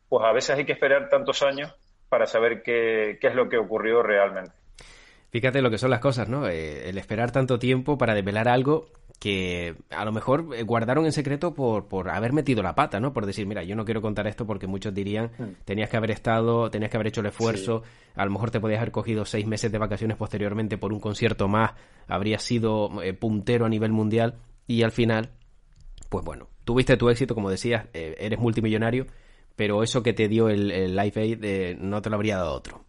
Pues 0.08 0.24
a 0.24 0.32
veces 0.32 0.58
hay 0.58 0.66
que 0.66 0.72
esperar 0.72 1.10
tantos 1.10 1.44
años 1.44 1.76
para 2.08 2.26
saber 2.28 2.64
qué, 2.64 3.18
qué 3.20 3.28
es 3.28 3.36
lo 3.36 3.50
que 3.50 3.58
ocurrió 3.58 4.04
realmente. 4.04 4.63
Fíjate 5.34 5.64
lo 5.64 5.72
que 5.72 5.80
son 5.80 5.90
las 5.90 6.00
cosas, 6.00 6.30
¿no? 6.30 6.48
Eh, 6.48 6.88
el 6.88 6.98
esperar 7.00 7.32
tanto 7.32 7.58
tiempo 7.58 7.98
para 7.98 8.14
develar 8.14 8.48
algo 8.48 8.86
que 9.20 9.76
a 9.90 10.06
lo 10.06 10.12
mejor 10.12 10.50
eh, 10.56 10.62
guardaron 10.62 11.06
en 11.06 11.12
secreto 11.12 11.56
por, 11.56 11.88
por 11.88 12.12
haber 12.12 12.34
metido 12.34 12.62
la 12.62 12.76
pata, 12.76 13.00
¿no? 13.00 13.14
Por 13.14 13.26
decir, 13.26 13.48
mira, 13.48 13.64
yo 13.64 13.76
no 13.76 13.84
quiero 13.84 14.00
contar 14.00 14.28
esto 14.28 14.46
porque 14.46 14.68
muchos 14.68 14.94
dirían, 14.94 15.32
mm. 15.40 15.64
tenías 15.66 15.90
que 15.90 15.98
haber 15.98 16.12
estado, 16.12 16.70
tenías 16.70 16.92
que 16.92 16.98
haber 16.98 17.08
hecho 17.08 17.22
el 17.22 17.26
esfuerzo, 17.26 17.82
a 18.14 18.26
lo 18.26 18.30
mejor 18.30 18.52
te 18.52 18.60
podías 18.60 18.78
haber 18.78 18.92
cogido 18.92 19.26
seis 19.26 19.48
meses 19.48 19.72
de 19.72 19.80
vacaciones 19.80 20.18
posteriormente 20.18 20.78
por 20.78 20.94
un 20.94 21.00
concierto 21.00 21.48
más, 21.48 21.72
habrías 22.08 22.44
sido 22.44 23.02
eh, 23.02 23.14
puntero 23.14 23.66
a 23.66 23.70
nivel 23.70 23.92
mundial 23.92 24.36
y 24.68 24.84
al 24.84 24.92
final, 24.92 25.32
pues 26.10 26.24
bueno, 26.24 26.48
tuviste 26.64 26.96
tu 26.96 27.10
éxito, 27.10 27.34
como 27.34 27.50
decías, 27.50 27.88
eh, 27.96 28.18
eres 28.20 28.38
multimillonario, 28.38 29.08
pero 29.56 29.82
eso 29.82 30.04
que 30.04 30.14
te 30.14 30.28
dio 30.28 30.48
el, 30.48 30.70
el 30.70 30.96
Live 30.96 31.20
Aid 31.20 31.78
no 31.80 32.04
te 32.04 32.12
lo 32.12 32.18
habría 32.18 32.38
dado 32.38 32.54
otro. 32.54 32.86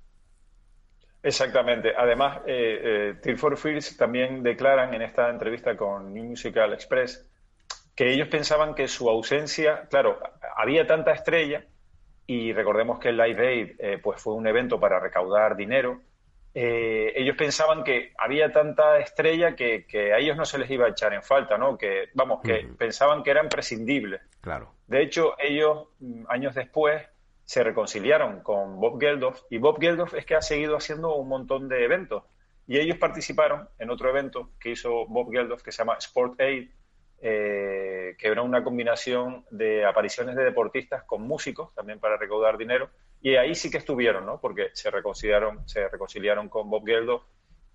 Exactamente. 1.24 1.94
Además, 1.96 2.42
eh, 2.46 2.80
eh, 2.84 3.14
Tear 3.22 3.38
for 3.38 3.56
Fears 3.56 3.96
también 3.96 4.42
declaran 4.42 4.92
en 4.92 5.00
esta 5.00 5.30
entrevista 5.30 5.74
con 5.74 6.12
New 6.12 6.24
Musical 6.24 6.74
Express 6.74 7.26
que 7.96 8.12
ellos 8.12 8.28
pensaban 8.28 8.74
que 8.74 8.88
su 8.88 9.08
ausencia, 9.08 9.86
claro, 9.88 10.18
había 10.56 10.86
tanta 10.86 11.12
estrella 11.12 11.64
y 12.26 12.52
recordemos 12.52 12.98
que 12.98 13.08
el 13.08 13.16
Live 13.16 13.48
Aid 13.48 13.76
eh, 13.78 13.98
pues 14.02 14.20
fue 14.20 14.34
un 14.34 14.46
evento 14.46 14.78
para 14.78 15.00
recaudar 15.00 15.56
dinero. 15.56 16.02
Eh, 16.52 17.12
ellos 17.16 17.36
pensaban 17.36 17.84
que 17.84 18.12
había 18.18 18.52
tanta 18.52 18.98
estrella 18.98 19.56
que, 19.56 19.86
a 20.12 20.18
ellos 20.18 20.36
no 20.36 20.44
se 20.44 20.58
les 20.58 20.70
iba 20.70 20.86
a 20.86 20.90
echar 20.90 21.14
en 21.14 21.22
falta, 21.22 21.56
¿no? 21.56 21.78
Que, 21.78 22.10
vamos, 22.14 22.42
que 22.42 22.68
pensaban 22.76 23.22
que 23.22 23.30
eran 23.30 23.48
prescindibles. 23.48 24.20
Claro. 24.40 24.74
De 24.86 25.02
hecho, 25.02 25.34
ellos, 25.38 25.88
mm, 26.00 26.24
años 26.28 26.54
después, 26.54 27.02
se 27.44 27.62
reconciliaron 27.62 28.40
con 28.40 28.80
Bob 28.80 28.98
Geldof 28.98 29.42
y 29.50 29.58
Bob 29.58 29.78
Geldof 29.80 30.14
es 30.14 30.24
que 30.24 30.34
ha 30.34 30.42
seguido 30.42 30.76
haciendo 30.76 31.14
un 31.14 31.28
montón 31.28 31.68
de 31.68 31.84
eventos 31.84 32.24
y 32.66 32.78
ellos 32.78 32.96
participaron 32.96 33.68
en 33.78 33.90
otro 33.90 34.08
evento 34.08 34.50
que 34.58 34.70
hizo 34.70 35.06
Bob 35.06 35.30
Geldof 35.30 35.62
que 35.62 35.70
se 35.70 35.78
llama 35.78 35.96
Sport 35.98 36.40
Aid, 36.40 36.70
eh, 37.20 38.16
que 38.18 38.28
era 38.28 38.42
una 38.42 38.64
combinación 38.64 39.44
de 39.50 39.84
apariciones 39.84 40.36
de 40.36 40.44
deportistas 40.44 41.04
con 41.04 41.22
músicos 41.22 41.74
también 41.74 42.00
para 42.00 42.16
recaudar 42.16 42.56
dinero 42.56 42.88
y 43.20 43.36
ahí 43.36 43.54
sí 43.54 43.70
que 43.70 43.78
estuvieron, 43.78 44.26
¿no? 44.26 44.40
Porque 44.40 44.68
se 44.72 44.90
reconciliaron, 44.90 45.68
se 45.68 45.88
reconciliaron 45.88 46.48
con 46.48 46.68
Bob 46.68 46.84
Geldof 46.86 47.22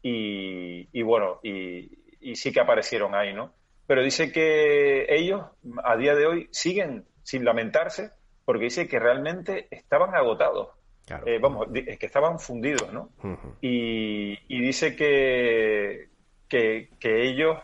y, 0.02 1.02
bueno, 1.02 1.40
y, 1.44 1.90
y 2.22 2.36
sí 2.36 2.52
que 2.52 2.60
aparecieron 2.60 3.14
ahí, 3.16 3.34
¿no? 3.34 3.54
Pero 3.86 4.04
dice 4.04 4.32
que 4.32 5.08
ellos 5.10 5.44
a 5.84 5.98
día 5.98 6.16
de 6.16 6.28
hoy 6.28 6.50
siguen 6.52 7.06
sin 7.24 7.44
lamentarse 7.44 8.12
porque 8.50 8.64
dice 8.64 8.88
que 8.88 8.98
realmente 8.98 9.68
estaban 9.70 10.16
agotados. 10.16 10.70
Eh, 11.28 11.38
vamos, 11.40 11.68
es 11.72 12.00
que 12.00 12.08
estaban 12.08 12.40
fundidos, 12.40 12.92
¿no? 12.92 13.12
y, 13.62 14.40
dice 14.48 14.96
que, 14.96 16.10
que, 16.48 16.90
ellos, 17.04 17.60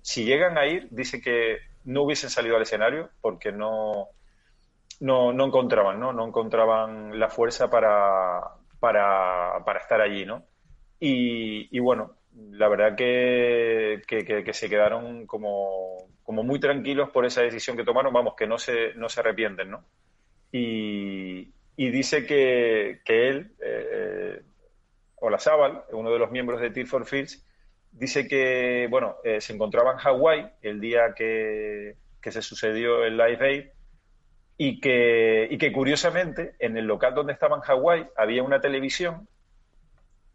si 0.00 0.24
llegan 0.24 0.56
a 0.56 0.64
ir, 0.64 0.88
dice 0.90 1.20
que 1.20 1.58
no 1.84 2.04
hubiesen 2.04 2.30
salido 2.30 2.56
al 2.56 2.62
escenario 2.62 3.10
porque 3.20 3.52
no, 3.52 4.08
no, 5.00 5.34
no 5.34 5.44
encontraban, 5.44 6.00
¿no? 6.00 6.14
No 6.14 6.26
encontraban 6.26 7.20
la 7.20 7.28
fuerza 7.28 7.68
para, 7.68 8.40
para, 8.80 9.62
para 9.62 9.80
estar 9.80 10.00
allí, 10.00 10.24
¿no? 10.24 10.42
Y, 11.00 11.78
bueno, 11.80 12.12
la 12.32 12.68
verdad 12.68 12.96
que, 12.96 14.00
que, 14.06 14.52
se 14.54 14.70
quedaron 14.70 15.26
como, 15.26 16.08
como 16.22 16.42
muy 16.42 16.58
tranquilos 16.58 17.10
por 17.10 17.26
esa 17.26 17.42
decisión 17.42 17.76
que 17.76 17.84
tomaron, 17.84 18.14
vamos, 18.14 18.32
que 18.34 18.46
no 18.46 18.56
se, 18.56 18.94
no 18.94 19.10
se 19.10 19.20
arrepienten, 19.20 19.70
¿no? 19.70 19.84
Y, 20.56 21.50
dice 21.76 22.26
que, 22.26 23.00
él, 23.06 23.50
eh, 23.60 24.40
Olazábal, 25.16 25.82
uno 25.90 26.12
de 26.12 26.18
los 26.20 26.30
miembros 26.30 26.60
de 26.60 26.70
Tear 26.70 26.86
for 26.86 27.06
Fields, 27.06 27.44
dice 27.90 28.28
que, 28.28 28.86
bueno, 28.88 29.16
eh, 29.24 29.40
se 29.40 29.52
encontraba 29.52 29.90
en 29.90 29.98
Hawái 29.98 30.46
el 30.62 30.80
día 30.80 31.12
que, 31.16 31.96
se 32.22 32.40
sucedió 32.40 33.04
el 33.04 33.16
Live 33.16 33.46
Aid 33.46 33.64
y 34.56 34.80
que, 34.80 35.48
y 35.50 35.58
que 35.58 35.72
curiosamente 35.72 36.54
en 36.60 36.76
el 36.76 36.86
local 36.86 37.14
donde 37.14 37.32
estaba 37.32 37.56
en 37.56 37.62
Hawái 37.62 38.06
había 38.16 38.44
una 38.44 38.60
televisión 38.60 39.28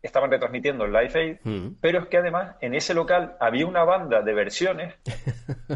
estaban 0.01 0.31
retransmitiendo 0.31 0.85
el 0.85 0.93
Live 0.93 1.11
Aid, 1.13 1.37
mm. 1.43 1.75
pero 1.81 1.99
es 1.99 2.07
que 2.07 2.17
además 2.17 2.55
en 2.61 2.73
ese 2.75 2.93
local 2.93 3.35
había 3.39 3.65
una 3.67 3.83
banda 3.83 4.21
de 4.21 4.33
versiones 4.33 4.95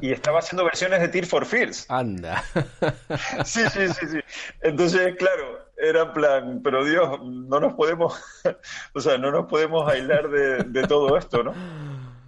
y 0.02 0.12
estaba 0.12 0.40
haciendo 0.40 0.64
versiones 0.64 1.02
de 1.02 1.10
Tear 1.10 1.26
for 1.26 1.46
Fears. 1.46 1.90
Anda. 1.90 2.44
sí, 3.46 3.62
sí, 3.70 3.88
sí, 3.90 4.08
sí. 4.08 4.20
Entonces, 4.62 5.16
claro, 5.18 5.60
era 5.78 6.04
en 6.04 6.14
plan, 6.14 6.62
pero 6.64 6.86
Dios, 6.86 7.20
no 7.24 7.60
nos 7.60 7.74
podemos, 7.74 8.22
o 8.94 9.00
sea, 9.00 9.18
no 9.18 9.32
nos 9.32 9.48
podemos 9.48 9.90
aislar 9.92 10.30
de, 10.30 10.88
todo 10.88 11.18
esto, 11.18 11.44
¿no? 11.44 11.54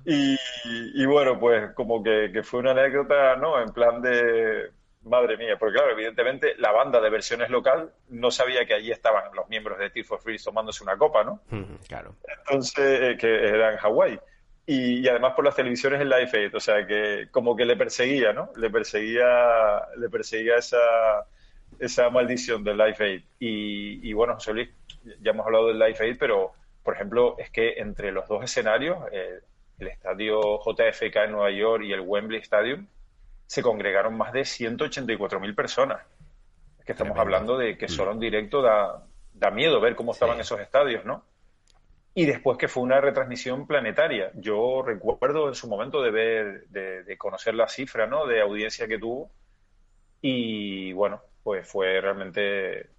Y, 0.06 0.38
y, 0.94 1.06
bueno, 1.06 1.40
pues 1.40 1.72
como 1.74 2.04
que, 2.04 2.30
que 2.32 2.44
fue 2.44 2.60
una 2.60 2.72
anécdota, 2.72 3.36
¿no? 3.38 3.60
En 3.60 3.70
plan 3.70 4.02
de, 4.02 4.70
Madre 5.06 5.38
mía, 5.38 5.56
porque 5.58 5.76
claro, 5.76 5.92
evidentemente 5.92 6.56
la 6.58 6.72
banda 6.72 7.00
de 7.00 7.10
versiones 7.10 7.50
local 7.50 7.92
no 8.10 8.32
sabía 8.32 8.66
que 8.66 8.74
allí 8.74 8.92
estaban 8.92 9.34
los 9.36 9.48
miembros 9.50 9.78
de 9.78 9.92
Tear 9.92 10.06
for 10.06 10.20
Fears 10.20 10.44
tomándose 10.44 10.84
una 10.84 10.98
copa, 10.98 11.24
¿no? 11.24 11.42
claro. 11.88 12.16
Entonces, 12.40 13.02
eh, 13.02 13.18
que 13.18 13.48
era 13.48 13.72
en 13.72 13.78
Hawái. 13.78 14.20
Y, 14.68 15.08
además 15.08 15.34
por 15.34 15.46
las 15.46 15.56
televisiones 15.56 16.02
en 16.02 16.10
Live 16.10 16.32
Aid, 16.34 16.56
o 16.56 16.60
sea 16.60 16.88
que 16.88 17.28
como 17.30 17.56
que 17.56 17.66
le 17.66 17.76
perseguía, 17.76 18.34
¿no? 18.34 18.50
Le 18.56 18.72
perseguía, 18.72 19.82
le 19.96 20.10
perseguía 20.10 20.56
esa, 20.56 21.28
esa 21.80 22.10
maldición 22.10 22.64
del 22.64 22.78
Live 22.78 22.98
Aid. 23.00 23.22
Y, 23.40 24.12
bueno, 24.14 24.34
José 24.34 24.54
Luis, 24.54 24.70
ya 25.22 25.32
hemos 25.32 25.46
hablado 25.46 25.68
del 25.68 25.78
Live 25.78 25.98
Aid, 26.00 26.18
pero 26.20 26.54
por 26.84 26.96
ejemplo, 26.96 27.36
es 27.38 27.52
que 27.52 27.74
entre 27.78 28.12
los 28.12 28.28
dos 28.28 28.44
escenarios, 28.44 28.98
eh, 29.12 29.40
el 29.80 29.88
estadio 29.88 30.60
JFK 30.60 31.16
en 31.26 31.32
Nueva 31.32 31.52
York 31.52 31.84
y 31.84 31.94
el 31.94 32.02
Wembley 32.02 32.40
Stadium, 32.40 32.88
se 33.48 33.62
congregaron 33.62 34.18
más 34.18 34.34
de 34.34 34.42
184.000 34.42 35.56
personas. 35.56 36.02
Es 36.80 36.86
que 36.86 36.92
estamos 36.94 37.18
hablando 37.18 37.58
de 37.58 37.78
que 37.78 37.88
solo 37.88 38.12
en 38.12 38.20
directo 38.20 38.62
da, 38.62 39.06
da 39.34 39.52
miedo 39.52 39.80
ver 39.80 39.96
cómo 39.96 40.12
estaban 40.12 40.40
esos 40.40 40.60
estadios, 40.60 41.06
¿no? 41.06 41.24
Y 42.18 42.26
después 42.26 42.58
que 42.58 42.70
fue 42.70 42.84
una 42.84 43.02
retransmisión 43.02 43.68
planetaria. 43.68 44.32
Yo 44.36 44.82
recuerdo 44.82 45.50
en 45.50 45.56
su 45.56 45.68
momento 45.68 46.02
de 46.02 46.12
ver, 46.12 46.68
de, 46.70 47.18
conocer 47.18 47.54
la 47.56 47.68
cifra, 47.68 48.08
¿no? 48.08 48.26
De 48.26 48.40
audiencia 48.40 48.88
que 48.88 48.98
tuvo. 48.98 49.32
Y 50.22 50.94
bueno, 50.94 51.22
pues 51.44 51.68
fue 51.70 52.00
realmente, 52.00 52.90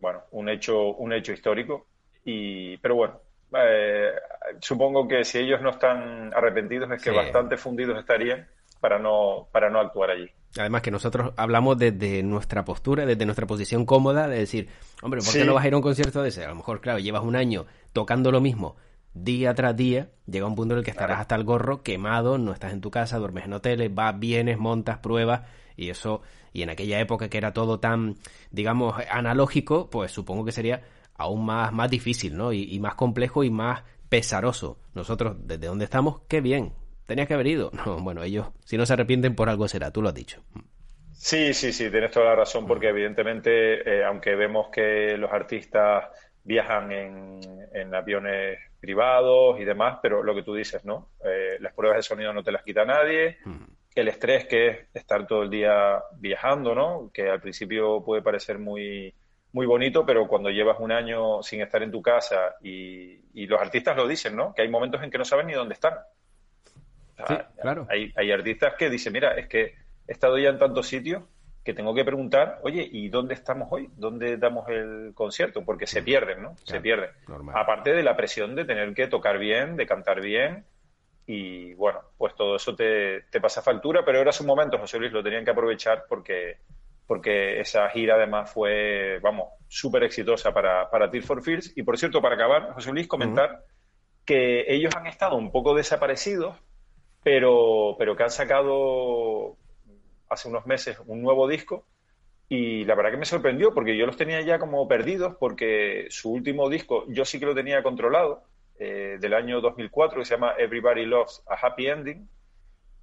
bueno, 0.00 0.24
un 0.32 0.48
hecho, 0.48 0.94
un 0.94 1.12
hecho 1.12 1.32
histórico. 1.32 1.86
Y, 2.24 2.76
pero 2.78 2.96
bueno, 2.96 3.20
eh, 3.56 4.12
supongo 4.60 5.06
que 5.06 5.24
si 5.24 5.38
ellos 5.38 5.62
no 5.62 5.70
están 5.70 6.34
arrepentidos 6.34 6.90
es 6.90 7.00
que 7.00 7.12
bastante 7.12 7.56
fundidos 7.56 7.96
estarían 8.00 8.48
para 8.80 8.98
no, 8.98 9.48
para 9.52 9.70
no 9.70 9.80
actuar 9.80 10.10
allí. 10.10 10.30
Además 10.58 10.82
que 10.82 10.90
nosotros 10.90 11.32
hablamos 11.36 11.76
desde 11.76 12.22
nuestra 12.22 12.64
postura, 12.64 13.04
desde 13.04 13.26
nuestra 13.26 13.46
posición 13.46 13.84
cómoda, 13.84 14.28
de 14.28 14.38
decir, 14.38 14.68
hombre, 15.02 15.20
¿por 15.20 15.32
qué 15.32 15.44
no 15.44 15.54
vas 15.54 15.64
a 15.64 15.68
ir 15.68 15.74
a 15.74 15.76
un 15.76 15.82
concierto 15.82 16.22
de 16.22 16.30
ese? 16.30 16.44
A 16.44 16.48
lo 16.48 16.54
mejor, 16.54 16.80
claro, 16.80 16.98
llevas 16.98 17.22
un 17.22 17.36
año 17.36 17.66
tocando 17.92 18.30
lo 18.30 18.40
mismo 18.40 18.76
día 19.24 19.54
tras 19.54 19.74
día, 19.76 20.10
llega 20.26 20.46
un 20.46 20.54
punto 20.54 20.74
en 20.74 20.78
el 20.78 20.84
que 20.84 20.90
estarás 20.90 21.20
hasta 21.20 21.34
el 21.34 21.44
gorro, 21.44 21.82
quemado, 21.82 22.38
no 22.38 22.52
estás 22.52 22.72
en 22.72 22.80
tu 22.80 22.90
casa, 22.90 23.18
duermes 23.18 23.46
en 23.46 23.54
hoteles, 23.54 23.94
vas, 23.94 24.18
vienes, 24.18 24.58
montas, 24.58 24.98
pruebas, 24.98 25.42
y 25.76 25.90
eso, 25.90 26.20
y 26.52 26.62
en 26.62 26.70
aquella 26.70 27.00
época 27.00 27.28
que 27.28 27.38
era 27.38 27.52
todo 27.52 27.80
tan, 27.80 28.16
digamos, 28.50 28.94
analógico, 29.10 29.88
pues 29.88 30.12
supongo 30.12 30.44
que 30.44 30.52
sería 30.52 30.82
aún 31.16 31.46
más, 31.46 31.72
más 31.72 31.90
difícil, 31.90 32.36
¿no? 32.36 32.52
Y, 32.52 32.64
y 32.74 32.78
más 32.78 32.94
complejo 32.94 33.42
y 33.42 33.50
más 33.50 33.84
pesaroso. 34.08 34.78
Nosotros, 34.94 35.36
desde 35.40 35.66
donde 35.66 35.84
estamos, 35.84 36.20
qué 36.28 36.40
bien, 36.40 36.72
tenías 37.06 37.28
que 37.28 37.34
haber 37.34 37.46
ido. 37.46 37.70
No, 37.86 37.98
bueno, 37.98 38.22
ellos, 38.22 38.48
si 38.64 38.76
no 38.76 38.84
se 38.86 38.94
arrepienten 38.94 39.34
por 39.34 39.48
algo 39.48 39.68
será, 39.68 39.90
tú 39.90 40.02
lo 40.02 40.08
has 40.08 40.14
dicho. 40.14 40.42
Sí, 41.12 41.54
sí, 41.54 41.72
sí, 41.72 41.90
tienes 41.90 42.10
toda 42.10 42.26
la 42.26 42.36
razón, 42.36 42.66
porque 42.66 42.88
evidentemente, 42.88 43.88
eh, 43.88 44.04
aunque 44.04 44.34
vemos 44.34 44.68
que 44.70 45.16
los 45.16 45.32
artistas 45.32 46.04
viajan 46.44 46.92
en, 46.92 47.94
aviones 47.94 48.58
privados 48.80 49.58
y 49.58 49.64
demás, 49.64 49.98
pero 50.02 50.22
lo 50.22 50.34
que 50.34 50.42
tú 50.42 50.54
dices, 50.54 50.84
¿no? 50.84 51.10
Eh, 51.24 51.56
las 51.60 51.72
pruebas 51.72 51.98
de 51.98 52.02
sonido 52.02 52.32
no 52.32 52.42
te 52.42 52.52
las 52.52 52.62
quita 52.62 52.84
nadie, 52.84 53.38
el 53.94 54.08
estrés 54.08 54.46
que 54.46 54.68
es 54.68 54.78
estar 54.94 55.26
todo 55.26 55.42
el 55.42 55.50
día 55.50 56.02
viajando, 56.18 56.74
¿no? 56.74 57.10
Que 57.12 57.28
al 57.28 57.40
principio 57.40 58.02
puede 58.04 58.22
parecer 58.22 58.58
muy, 58.58 59.14
muy 59.52 59.66
bonito, 59.66 60.04
pero 60.04 60.28
cuando 60.28 60.50
llevas 60.50 60.78
un 60.80 60.92
año 60.92 61.42
sin 61.42 61.62
estar 61.62 61.82
en 61.82 61.90
tu 61.90 62.02
casa 62.02 62.56
y, 62.62 63.20
y 63.32 63.46
los 63.46 63.60
artistas 63.60 63.96
lo 63.96 64.06
dicen, 64.06 64.36
¿no? 64.36 64.54
Que 64.54 64.62
hay 64.62 64.68
momentos 64.68 65.02
en 65.02 65.10
que 65.10 65.18
no 65.18 65.24
saben 65.24 65.46
ni 65.46 65.54
dónde 65.54 65.74
están. 65.74 65.94
Ah, 67.18 67.48
claro. 67.60 67.86
Hay, 67.90 68.12
hay 68.16 68.32
artistas 68.32 68.74
que 68.78 68.90
dicen, 68.90 69.12
mira, 69.12 69.34
es 69.34 69.48
que 69.48 69.74
he 70.06 70.12
estado 70.12 70.38
ya 70.38 70.50
en 70.50 70.58
tantos 70.58 70.86
sitios 70.86 71.22
que 71.66 71.74
tengo 71.74 71.94
que 71.94 72.04
preguntar, 72.04 72.60
oye, 72.62 72.88
¿y 72.90 73.08
dónde 73.08 73.34
estamos 73.34 73.66
hoy? 73.72 73.90
¿Dónde 73.96 74.36
damos 74.36 74.68
el 74.68 75.10
concierto? 75.14 75.64
Porque 75.64 75.88
se 75.88 76.00
mm. 76.00 76.04
pierden, 76.04 76.42
¿no? 76.42 76.56
se 76.62 76.80
pierden. 76.80 77.10
Aparte 77.52 77.92
de 77.92 78.04
la 78.04 78.16
presión 78.16 78.54
de 78.54 78.64
tener 78.64 78.94
que 78.94 79.08
tocar 79.08 79.36
bien, 79.38 79.76
de 79.76 79.84
cantar 79.84 80.20
bien, 80.20 80.64
y 81.26 81.74
bueno, 81.74 82.02
pues 82.16 82.36
todo 82.36 82.54
eso 82.54 82.76
te, 82.76 83.24
pasa 83.42 83.62
factura, 83.62 84.04
pero 84.04 84.20
era 84.20 84.30
su 84.30 84.46
momento, 84.46 84.78
José 84.78 85.00
Luis, 85.00 85.12
lo 85.12 85.24
tenían 85.24 85.44
que 85.44 85.50
aprovechar 85.50 86.04
porque, 86.08 86.58
porque 87.04 87.58
esa 87.58 87.88
gira 87.88 88.14
además 88.14 88.48
fue, 88.52 89.18
vamos, 89.20 89.48
súper 89.66 90.04
exitosa 90.04 90.54
para, 90.54 90.88
para 90.88 91.10
Tear 91.10 91.24
for 91.24 91.42
Fears. 91.42 91.76
Y 91.76 91.82
por 91.82 91.98
cierto, 91.98 92.22
para 92.22 92.36
acabar, 92.36 92.74
José 92.74 92.92
Luis, 92.92 93.08
comentar 93.08 93.64
que 94.24 94.66
ellos 94.68 94.94
han 94.94 95.08
estado 95.08 95.34
un 95.34 95.50
poco 95.50 95.74
desaparecidos 95.74 96.54
pero, 97.26 97.96
pero 97.98 98.14
que 98.14 98.22
han 98.22 98.30
sacado 98.30 99.56
hace 100.28 100.48
unos 100.48 100.64
meses 100.64 100.96
un 101.06 101.22
nuevo 101.22 101.48
disco 101.48 101.84
y 102.48 102.84
la 102.84 102.94
verdad 102.94 103.10
que 103.10 103.16
me 103.16 103.24
sorprendió 103.24 103.74
porque 103.74 103.96
yo 103.96 104.06
los 104.06 104.16
tenía 104.16 104.40
ya 104.42 104.60
como 104.60 104.86
perdidos 104.86 105.34
porque 105.40 106.06
su 106.08 106.30
último 106.30 106.68
disco 106.70 107.04
yo 107.08 107.24
sí 107.24 107.40
que 107.40 107.46
lo 107.46 107.54
tenía 107.56 107.82
controlado 107.82 108.44
eh, 108.78 109.18
del 109.20 109.34
año 109.34 109.60
2004 109.60 110.20
que 110.20 110.24
se 110.24 110.34
llama 110.34 110.54
Everybody 110.56 111.04
Loves 111.04 111.42
a 111.48 111.54
Happy 111.54 111.88
Ending 111.88 112.28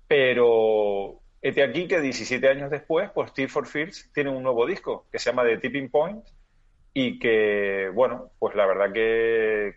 pero 0.08 1.20
este 1.42 1.62
aquí 1.62 1.90
que 1.90 2.00
17 2.00 2.48
años 2.48 2.72
después 2.72 3.12
pues 3.14 3.34
Tear 3.34 3.50
for 3.50 3.68
Fears 3.68 4.10
tiene 4.14 4.30
un 4.30 4.42
nuevo 4.42 4.66
disco 4.66 5.06
que 5.12 5.20
se 5.20 5.32
llama 5.32 5.44
The 5.44 5.58
Tipping 5.58 5.90
Point 5.90 6.26
y 6.94 7.20
que 7.20 7.92
bueno 7.94 8.32
pues 8.40 8.56
la 8.56 8.66
verdad 8.68 8.94
que, 8.94 9.76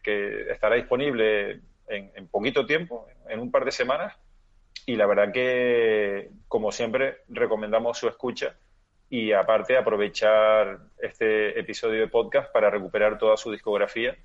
estará 0.52 0.76
disponible 0.76 1.62
en, 1.88 2.12
en 2.14 2.28
poquito 2.28 2.64
tiempo 2.64 3.08
en 3.28 3.40
un 3.40 3.50
par 3.50 3.64
de 3.64 3.72
semanas 3.72 4.16
y 4.86 4.94
la 4.94 5.06
verdad 5.06 5.32
que, 5.32 6.30
como 6.46 6.70
siempre, 6.70 7.18
recomendamos 7.28 7.98
su 7.98 8.08
escucha 8.08 8.56
y 9.10 9.32
aparte 9.32 9.76
aprovechar 9.76 10.78
este 10.98 11.58
episodio 11.58 12.00
de 12.00 12.08
podcast 12.08 12.52
para 12.52 12.70
recuperar 12.70 13.18
toda 13.18 13.36
su 13.36 13.50
discografía, 13.50 14.16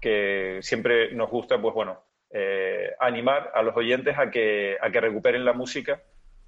que 0.00 0.58
siempre 0.62 1.14
nos 1.14 1.30
gusta, 1.30 1.60
pues 1.60 1.74
bueno, 1.74 2.02
eh, 2.30 2.92
animar 2.98 3.52
a 3.54 3.62
los 3.62 3.76
oyentes 3.76 4.18
a 4.18 4.30
que, 4.30 4.76
a 4.80 4.90
que 4.90 5.00
recuperen 5.00 5.44
la 5.44 5.52
música. 5.52 6.02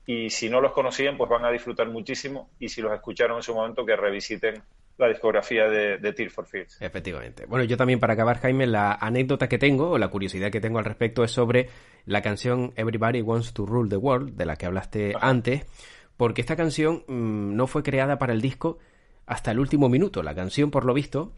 Y 0.06 0.28
si 0.28 0.50
no 0.50 0.60
los 0.60 0.72
conocían, 0.72 1.16
pues 1.16 1.30
van 1.30 1.44
a 1.46 1.50
disfrutar 1.50 1.88
muchísimo. 1.88 2.50
Y 2.58 2.68
si 2.68 2.82
los 2.82 2.92
escucharon 2.92 3.38
en 3.38 3.42
su 3.42 3.54
momento, 3.54 3.86
que 3.86 3.96
revisiten 3.96 4.62
la 4.96 5.08
discografía 5.08 5.68
de, 5.68 5.98
de 5.98 6.12
Tear 6.12 6.30
for 6.30 6.46
Fears. 6.46 6.80
Efectivamente. 6.80 7.46
Bueno, 7.46 7.64
yo 7.64 7.76
también 7.76 7.98
para 7.98 8.14
acabar, 8.14 8.38
Jaime, 8.38 8.66
la 8.66 8.92
anécdota 8.92 9.48
que 9.48 9.58
tengo 9.58 9.90
o 9.90 9.98
la 9.98 10.08
curiosidad 10.08 10.50
que 10.50 10.60
tengo 10.60 10.78
al 10.78 10.84
respecto 10.84 11.24
es 11.24 11.30
sobre 11.30 11.68
la 12.06 12.22
canción 12.22 12.72
Everybody 12.76 13.22
Wants 13.22 13.52
to 13.54 13.66
Rule 13.66 13.88
the 13.88 13.96
World, 13.96 14.36
de 14.36 14.46
la 14.46 14.56
que 14.56 14.66
hablaste 14.66 15.14
antes, 15.20 15.66
porque 16.16 16.40
esta 16.40 16.56
canción 16.56 17.04
mm, 17.08 17.56
no 17.56 17.66
fue 17.66 17.82
creada 17.82 18.18
para 18.18 18.32
el 18.32 18.40
disco 18.40 18.78
hasta 19.26 19.50
el 19.50 19.58
último 19.58 19.88
minuto. 19.88 20.22
La 20.22 20.34
canción, 20.34 20.70
por 20.70 20.84
lo 20.84 20.94
visto, 20.94 21.32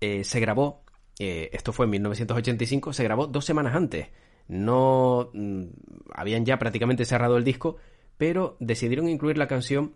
eh, 0.00 0.24
se 0.24 0.40
grabó, 0.40 0.84
eh, 1.18 1.50
esto 1.52 1.72
fue 1.72 1.86
en 1.86 1.90
1985, 1.90 2.92
se 2.92 3.04
grabó 3.04 3.26
dos 3.26 3.44
semanas 3.44 3.74
antes. 3.74 4.08
No 4.48 5.30
mm, 5.32 5.64
habían 6.14 6.44
ya 6.44 6.58
prácticamente 6.58 7.04
cerrado 7.04 7.36
el 7.36 7.44
disco, 7.44 7.76
pero 8.18 8.56
decidieron 8.60 9.08
incluir 9.08 9.38
la 9.38 9.48
canción 9.48 9.94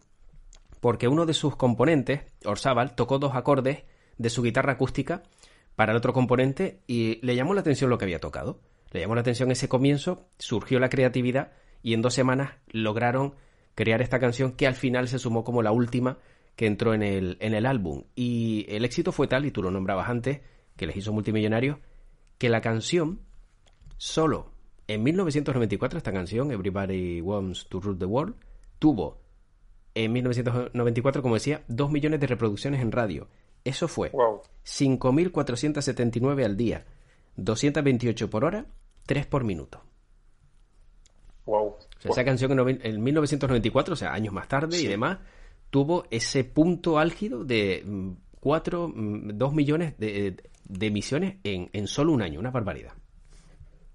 porque 0.86 1.08
uno 1.08 1.26
de 1.26 1.34
sus 1.34 1.56
componentes, 1.56 2.20
Orzábal, 2.44 2.94
tocó 2.94 3.18
dos 3.18 3.34
acordes 3.34 3.82
de 4.18 4.30
su 4.30 4.40
guitarra 4.44 4.74
acústica 4.74 5.24
para 5.74 5.90
el 5.90 5.98
otro 5.98 6.12
componente 6.12 6.78
y 6.86 7.18
le 7.26 7.34
llamó 7.34 7.54
la 7.54 7.60
atención 7.62 7.90
lo 7.90 7.98
que 7.98 8.04
había 8.04 8.20
tocado. 8.20 8.60
Le 8.92 9.00
llamó 9.00 9.16
la 9.16 9.22
atención 9.22 9.50
ese 9.50 9.68
comienzo, 9.68 10.28
surgió 10.38 10.78
la 10.78 10.88
creatividad 10.88 11.50
y 11.82 11.92
en 11.92 12.02
dos 12.02 12.14
semanas 12.14 12.52
lograron 12.68 13.34
crear 13.74 14.00
esta 14.00 14.20
canción 14.20 14.52
que 14.52 14.68
al 14.68 14.76
final 14.76 15.08
se 15.08 15.18
sumó 15.18 15.42
como 15.42 15.60
la 15.60 15.72
última 15.72 16.18
que 16.54 16.66
entró 16.66 16.94
en 16.94 17.02
el, 17.02 17.36
en 17.40 17.54
el 17.54 17.66
álbum. 17.66 18.04
Y 18.14 18.64
el 18.68 18.84
éxito 18.84 19.10
fue 19.10 19.26
tal, 19.26 19.44
y 19.44 19.50
tú 19.50 19.64
lo 19.64 19.72
nombrabas 19.72 20.08
antes, 20.08 20.40
que 20.76 20.86
les 20.86 20.96
hizo 20.96 21.12
multimillonarios, 21.12 21.78
que 22.38 22.48
la 22.48 22.60
canción 22.60 23.22
solo 23.96 24.52
en 24.86 25.02
1994, 25.02 25.98
esta 25.98 26.12
canción, 26.12 26.52
Everybody 26.52 27.22
Wants 27.22 27.66
to 27.70 27.80
Rule 27.80 27.98
the 27.98 28.04
World, 28.04 28.36
tuvo 28.78 29.25
en 29.96 30.12
1994, 30.12 31.22
como 31.22 31.34
decía, 31.34 31.62
2 31.68 31.90
millones 31.90 32.20
de 32.20 32.26
reproducciones 32.26 32.82
en 32.82 32.92
radio. 32.92 33.28
Eso 33.64 33.88
fue 33.88 34.12
5.479 34.12 36.44
al 36.44 36.54
día, 36.56 36.84
228 37.36 38.30
por 38.30 38.44
hora, 38.44 38.66
3 39.06 39.26
por 39.26 39.42
minuto. 39.44 39.82
Wow. 41.46 41.76
esa 42.04 42.24
canción 42.24 42.52
en, 42.82 43.02
1994, 43.02 43.94
o 43.94 43.96
sea, 43.96 44.12
años 44.12 44.34
más 44.34 44.48
tarde 44.48 44.78
y 44.78 44.86
demás, 44.86 45.20
tuvo 45.70 46.04
ese 46.10 46.44
punto 46.44 46.98
álgido 46.98 47.44
de 47.44 47.82
4, 48.40 48.88
mm, 48.88 49.38
2 49.38 49.52
mm, 49.52 49.56
millones 49.56 49.98
de, 49.98 50.36
emisiones 50.80 51.36
en, 51.44 51.70
en, 51.72 51.86
solo 51.86 52.12
un 52.12 52.20
año, 52.22 52.40
una 52.40 52.50
barbaridad. 52.50 52.92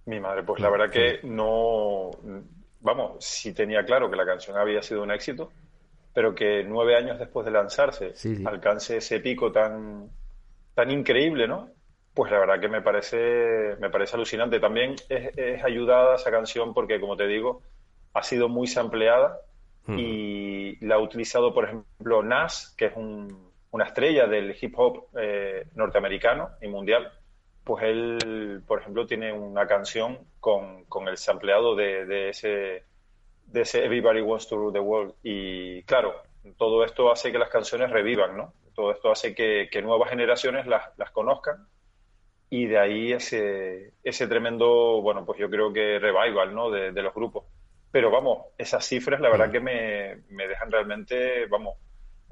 Mi 0.05 0.19
madre, 0.19 0.41
pues 0.43 0.59
la 0.61 0.71
verdad 0.71 0.89
que 0.89 1.19
no, 1.27 2.09
vamos, 2.79 3.23
si 3.23 3.53
tenía 3.53 3.85
claro 3.85 4.09
que 4.09 4.15
la 4.15 4.25
canción 4.25 4.57
había 4.57 4.81
sido 4.81 5.03
un 5.03 5.11
éxito, 5.11 5.51
pero 6.13 6.35
que 6.35 6.63
nueve 6.63 6.95
años 6.95 7.19
después 7.19 7.45
de 7.45 7.51
lanzarse 7.51 8.13
alcance 8.45 8.97
ese 8.97 9.19
pico 9.19 9.51
tan, 9.51 10.09
tan 10.73 10.91
increíble, 10.91 11.47
¿no? 11.47 11.69
Pues 12.13 12.31
la 12.31 12.39
verdad 12.39 12.59
que 12.59 12.67
me 12.67 12.81
parece, 12.81 13.77
me 13.79 13.89
parece 13.89 14.15
alucinante. 14.15 14.59
También 14.59 14.95
es, 15.07 15.63
ayudada 15.63 16.15
esa 16.15 16.29
canción 16.29 16.73
porque, 16.73 16.99
como 16.99 17.15
te 17.15 17.27
digo, 17.27 17.61
ha 18.13 18.23
sido 18.23 18.49
muy 18.49 18.67
sampleada 18.67 19.39
y 19.87 20.77
la 20.85 20.95
ha 20.95 20.99
utilizado, 20.99 21.53
por 21.53 21.65
ejemplo, 21.65 22.21
Nas, 22.23 22.75
que 22.77 22.85
es 22.85 22.93
una 22.95 23.85
estrella 23.85 24.27
del 24.27 24.55
hip 24.59 24.73
hop 24.77 25.07
eh, 25.17 25.65
norteamericano 25.75 26.49
y 26.61 26.67
mundial. 26.67 27.11
Pues 27.63 27.83
él, 27.83 28.61
por 28.67 28.81
ejemplo, 28.81 29.05
tiene 29.05 29.31
una 29.31 29.67
canción 29.67 30.19
con, 30.39 30.83
con 30.85 31.07
el 31.07 31.17
sampleado 31.17 31.75
de, 31.75 32.05
de 32.05 32.29
ese 32.29 32.83
de 33.51 33.61
ese 33.61 33.85
Everybody 33.85 34.21
Wants 34.21 34.47
to 34.47 34.57
Rule 34.57 34.73
the 34.73 34.79
World. 34.79 35.13
Y 35.23 35.83
claro, 35.83 36.21
todo 36.57 36.83
esto 36.83 37.11
hace 37.11 37.31
que 37.31 37.39
las 37.39 37.49
canciones 37.49 37.89
revivan, 37.89 38.37
¿no? 38.37 38.53
Todo 38.73 38.91
esto 38.91 39.11
hace 39.11 39.35
que, 39.35 39.69
nuevas 39.81 40.09
generaciones 40.09 40.65
las, 40.65 40.97
las, 40.97 41.11
conozcan 41.11 41.67
y 42.49 42.65
de 42.67 42.79
ahí 42.79 43.11
ese, 43.11 43.93
ese 44.03 44.27
tremendo, 44.27 45.01
bueno, 45.01 45.25
pues 45.25 45.39
yo 45.39 45.49
creo 45.49 45.71
que 45.73 45.99
revival, 45.99 46.55
¿no? 46.55 46.69
De, 46.69 46.91
los 46.91 47.13
grupos. 47.13 47.45
Pero 47.91 48.09
vamos, 48.09 48.45
esas 48.57 48.85
cifras 48.85 49.19
la 49.19 49.29
verdad 49.29 49.49
mm. 49.49 49.51
que 49.51 49.59
me, 49.59 50.15
me 50.29 50.47
dejan 50.47 50.71
realmente, 50.71 51.45
vamos, 51.47 51.75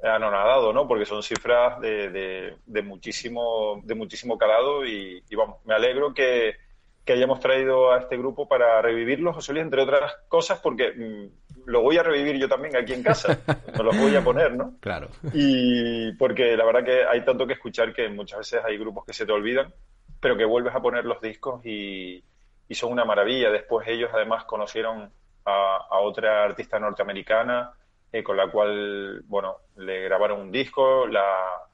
anonadado, 0.02 0.72
¿no? 0.72 0.88
Porque 0.88 1.04
son 1.04 1.22
cifras 1.22 1.78
de, 1.80 2.08
de, 2.08 2.56
de 2.64 2.82
muchísimo, 2.82 3.80
de 3.84 3.94
muchísimo 3.94 4.38
calado 4.38 4.86
y, 4.86 5.22
y 5.28 5.36
vamos, 5.36 5.64
me 5.66 5.74
alegro 5.74 6.14
que, 6.14 6.56
que 7.04 7.12
hayamos 7.14 7.40
traído 7.40 7.92
a 7.92 7.98
este 7.98 8.16
grupo 8.16 8.46
para 8.48 8.80
revivirlo, 8.82 9.32
José 9.32 9.52
Luis, 9.52 9.64
entre 9.64 9.82
otras 9.82 10.12
cosas, 10.28 10.60
porque 10.60 10.92
mm, 10.92 11.66
lo 11.66 11.82
voy 11.82 11.98
a 11.98 12.02
revivir 12.02 12.36
yo 12.36 12.48
también 12.48 12.76
aquí 12.76 12.92
en 12.92 13.02
casa, 13.02 13.40
me 13.76 13.84
lo 13.84 13.92
voy 13.92 14.14
a 14.16 14.22
poner, 14.22 14.54
¿no? 14.54 14.74
Claro. 14.80 15.08
Y 15.32 16.12
porque 16.12 16.56
la 16.56 16.64
verdad 16.64 16.84
que 16.84 17.04
hay 17.04 17.24
tanto 17.24 17.46
que 17.46 17.54
escuchar 17.54 17.92
que 17.92 18.08
muchas 18.08 18.38
veces 18.38 18.60
hay 18.64 18.76
grupos 18.76 19.04
que 19.04 19.12
se 19.12 19.26
te 19.26 19.32
olvidan, 19.32 19.72
pero 20.20 20.36
que 20.36 20.44
vuelves 20.44 20.74
a 20.74 20.80
poner 20.80 21.04
los 21.04 21.20
discos 21.20 21.64
y, 21.64 22.24
son 22.70 22.92
una 22.92 23.04
maravilla. 23.04 23.50
Después 23.50 23.88
ellos 23.88 24.10
además 24.12 24.44
conocieron 24.44 25.10
a, 25.44 25.98
otra 26.00 26.44
artista 26.44 26.78
norteamericana 26.78 27.72
eh, 28.12 28.22
con 28.22 28.36
la 28.36 28.48
cual, 28.48 29.22
bueno, 29.26 29.56
le 29.76 30.04
grabaron 30.04 30.40
un 30.40 30.52
disco, 30.52 31.06
la, 31.08 31.24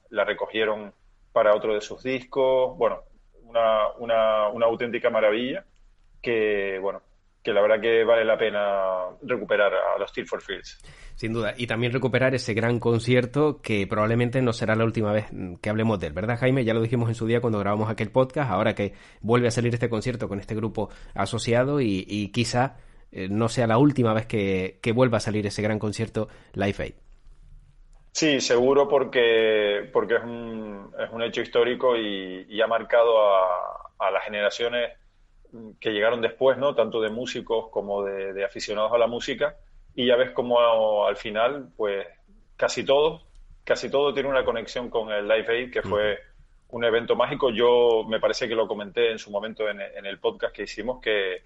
la 0.09 0.23
recogieron 0.23 0.91
para 1.31 1.53
otro 1.53 1.75
de 1.75 1.81
sus 1.81 2.01
discos, 2.01 2.75
bueno, 2.77 3.03
una, 3.47 3.89
una, 3.97 4.49
una 4.49 4.65
auténtica 4.65 5.09
maravilla 5.09 5.65
que, 6.21 6.79
bueno, 6.81 7.01
que 7.47 7.53
la 7.53 7.61
verdad 7.61 7.79
que 7.79 8.03
vale 8.03 8.25
la 8.25 8.37
pena 8.37 9.05
recuperar 9.21 9.71
a 9.73 9.97
los 9.97 10.09
Steel 10.09 10.27
for 10.27 10.41
Fields. 10.41 10.79
Sin 11.15 11.31
duda. 11.31 11.53
Y 11.55 11.65
también 11.65 11.93
recuperar 11.93 12.35
ese 12.35 12.53
gran 12.53 12.79
concierto 12.79 13.61
que 13.61 13.87
probablemente 13.87 14.41
no 14.41 14.51
será 14.51 14.75
la 14.75 14.83
última 14.83 15.13
vez 15.13 15.27
que 15.61 15.69
hablemos 15.69 15.97
de 15.99 16.07
él, 16.07 16.13
¿verdad, 16.13 16.37
Jaime? 16.37 16.65
Ya 16.65 16.73
lo 16.73 16.81
dijimos 16.81 17.07
en 17.07 17.15
su 17.15 17.25
día 17.25 17.39
cuando 17.39 17.59
grabamos 17.59 17.89
aquel 17.89 18.11
podcast, 18.11 18.51
ahora 18.51 18.75
que 18.75 18.93
vuelve 19.21 19.47
a 19.47 19.51
salir 19.51 19.73
este 19.73 19.89
concierto 19.89 20.27
con 20.27 20.39
este 20.39 20.55
grupo 20.55 20.89
asociado 21.13 21.79
y, 21.79 22.29
quizá 22.33 22.75
eh, 23.13 23.29
no 23.29 23.47
sea 23.47 23.65
la 23.65 23.77
última 23.77 24.13
vez 24.13 24.25
que, 24.25 24.79
que, 24.81 24.91
vuelva 24.91 25.17
a 25.17 25.21
salir 25.21 25.47
ese 25.47 25.61
gran 25.61 25.79
concierto 25.79 26.27
Live 26.53 26.75
Aid. 26.79 27.06
Sí, 28.17 28.41
seguro 28.41 28.87
porque, 28.87 29.91
porque 29.93 30.15
es, 30.15 30.23
un, 30.23 30.91
es 30.97 31.11
un 31.11 31.21
hecho 31.21 31.41
histórico 31.41 31.95
y, 31.95 32.59
ha 32.59 32.65
marcado 32.65 33.15
a, 33.15 34.09
las 34.11 34.23
generaciones 34.23 34.93
que 35.79 35.91
llegaron 35.91 36.19
después, 36.19 36.57
¿no? 36.57 36.73
Tanto 36.73 36.99
de 36.99 37.11
músicos 37.11 37.69
como 37.69 38.03
de, 38.03 38.43
aficionados 38.43 38.91
a 38.91 38.97
la 38.97 39.05
música. 39.05 39.57
Y 39.93 40.07
ya 40.07 40.15
ves 40.15 40.31
como 40.31 41.05
al 41.05 41.15
final, 41.15 41.69
pues 41.77 42.07
casi 42.55 42.83
todo, 42.83 43.21
casi 43.63 43.91
todo 43.91 44.11
tiene 44.15 44.29
una 44.29 44.43
conexión 44.43 44.89
con 44.89 45.11
el 45.11 45.27
Live 45.27 45.53
Aid, 45.53 45.71
que 45.71 45.83
fue 45.83 46.17
un 46.69 46.85
evento 46.85 47.15
mágico. 47.15 47.51
Yo 47.51 48.03
me 48.09 48.19
parece 48.19 48.47
que 48.47 48.55
lo 48.55 48.67
comenté 48.67 49.11
en 49.11 49.19
su 49.19 49.29
momento 49.29 49.69
en, 49.69 49.79
en 49.79 50.07
el 50.07 50.17
podcast 50.17 50.55
que 50.55 50.63
hicimos, 50.63 50.99
que, 51.01 51.43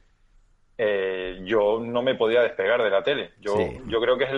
eh, 0.83 1.41
yo 1.43 1.79
no 1.79 2.01
me 2.01 2.15
podía 2.15 2.41
despegar 2.41 2.81
de 2.81 2.89
la 2.89 3.03
tele. 3.03 3.33
Yo, 3.39 3.55
yo 3.85 4.01
creo 4.01 4.17
que 4.17 4.23
es 4.23 4.31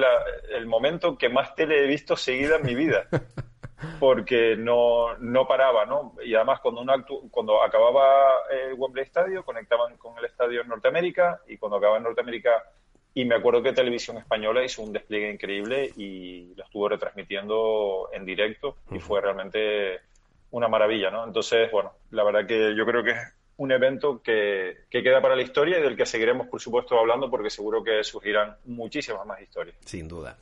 el 0.49 0.65
momento 0.65 1.17
que 1.17 1.29
más 1.29 1.55
tele 1.55 1.85
he 1.85 1.87
visto 1.87 2.17
seguida 2.17 2.57
en 2.57 2.65
mi 2.65 2.75
vida. 2.75 3.07
Porque 3.99 4.57
no, 4.57 5.17
no 5.19 5.47
paraba, 5.47 5.85
¿no? 5.85 6.15
Y 6.21 6.35
además 6.35 6.59
cuando, 6.59 6.81
un 6.81 7.29
cuando 7.29 7.63
acababa 7.63 8.41
el 8.51 8.73
Wembley 8.73 9.05
Estadio, 9.05 9.45
conectaban 9.45 9.95
con 9.95 10.17
el 10.17 10.25
estadio 10.25 10.61
en 10.61 10.67
Norteamérica 10.67 11.39
y 11.47 11.55
cuando 11.55 11.77
acababa 11.77 11.99
en 11.99 12.03
Norteamérica, 12.03 12.51
y 13.13 13.23
me 13.23 13.35
acuerdo 13.35 13.63
que 13.63 13.71
Televisión 13.71 14.17
Española 14.17 14.65
hizo 14.65 14.81
un 14.81 14.91
despliegue 14.91 15.31
increíble 15.31 15.91
y 15.95 16.53
lo 16.55 16.65
estuvo 16.65 16.89
retransmitiendo 16.89 18.09
en 18.11 18.25
directo 18.25 18.75
y 18.91 18.99
fue 18.99 19.21
realmente 19.21 20.01
una 20.51 20.67
maravilla, 20.67 21.09
¿no? 21.09 21.25
Entonces, 21.25 21.71
bueno, 21.71 21.93
la 22.11 22.25
verdad 22.25 22.45
que 22.45 22.75
yo 22.75 22.85
creo 22.85 23.01
que 23.01 23.15
un 23.57 23.71
evento 23.71 24.21
que, 24.21 24.85
queda 24.89 25.21
para 25.21 25.35
la 25.35 25.41
historia 25.41 25.79
y 25.79 25.81
del 25.81 25.95
que 25.95 26.05
seguiremos, 26.05 26.47
por 26.47 26.61
supuesto, 26.61 26.97
hablando 26.97 27.29
porque 27.29 27.49
seguro 27.49 27.83
que 27.83 28.03
surgirán 28.03 28.55
muchísimas 28.65 29.25
más 29.25 29.41
historias. 29.41 29.75
Sin 29.85 30.07
duda. 30.07 30.37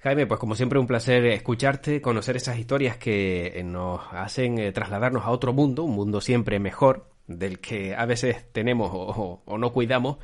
Jaime, 0.00 0.26
pues 0.26 0.40
como 0.40 0.54
siempre 0.54 0.78
un 0.78 0.86
placer 0.86 1.24
escucharte, 1.26 2.00
conocer 2.00 2.36
esas 2.36 2.58
historias 2.58 2.96
que 2.96 3.62
nos 3.64 4.00
hacen 4.12 4.58
eh, 4.58 4.72
trasladarnos 4.72 5.24
a 5.24 5.30
otro 5.30 5.52
mundo, 5.52 5.84
un 5.84 5.94
mundo 5.94 6.20
siempre 6.20 6.58
mejor, 6.58 7.06
del 7.26 7.60
que 7.60 7.94
a 7.94 8.04
veces 8.04 8.44
tenemos 8.52 8.90
o, 8.92 9.42
o 9.44 9.58
no 9.58 9.72
cuidamos. 9.72 10.18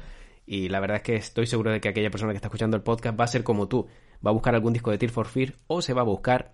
Y 0.46 0.68
la 0.68 0.80
verdad 0.80 0.96
es 0.96 1.02
que 1.02 1.16
estoy 1.16 1.46
seguro 1.46 1.70
de 1.70 1.80
que 1.80 1.88
aquella 1.88 2.10
persona 2.10 2.32
que 2.32 2.36
está 2.36 2.48
escuchando 2.48 2.76
el 2.76 2.82
podcast 2.82 3.18
va 3.18 3.24
a 3.24 3.28
ser 3.28 3.44
como 3.44 3.68
tú. 3.68 3.86
Va 4.26 4.30
a 4.30 4.34
buscar 4.34 4.54
algún 4.54 4.72
disco 4.72 4.90
de 4.90 4.98
Tear 4.98 5.12
for 5.12 5.26
Fear 5.26 5.54
o 5.66 5.82
se 5.82 5.92
va 5.92 6.00
a 6.00 6.04
buscar, 6.04 6.52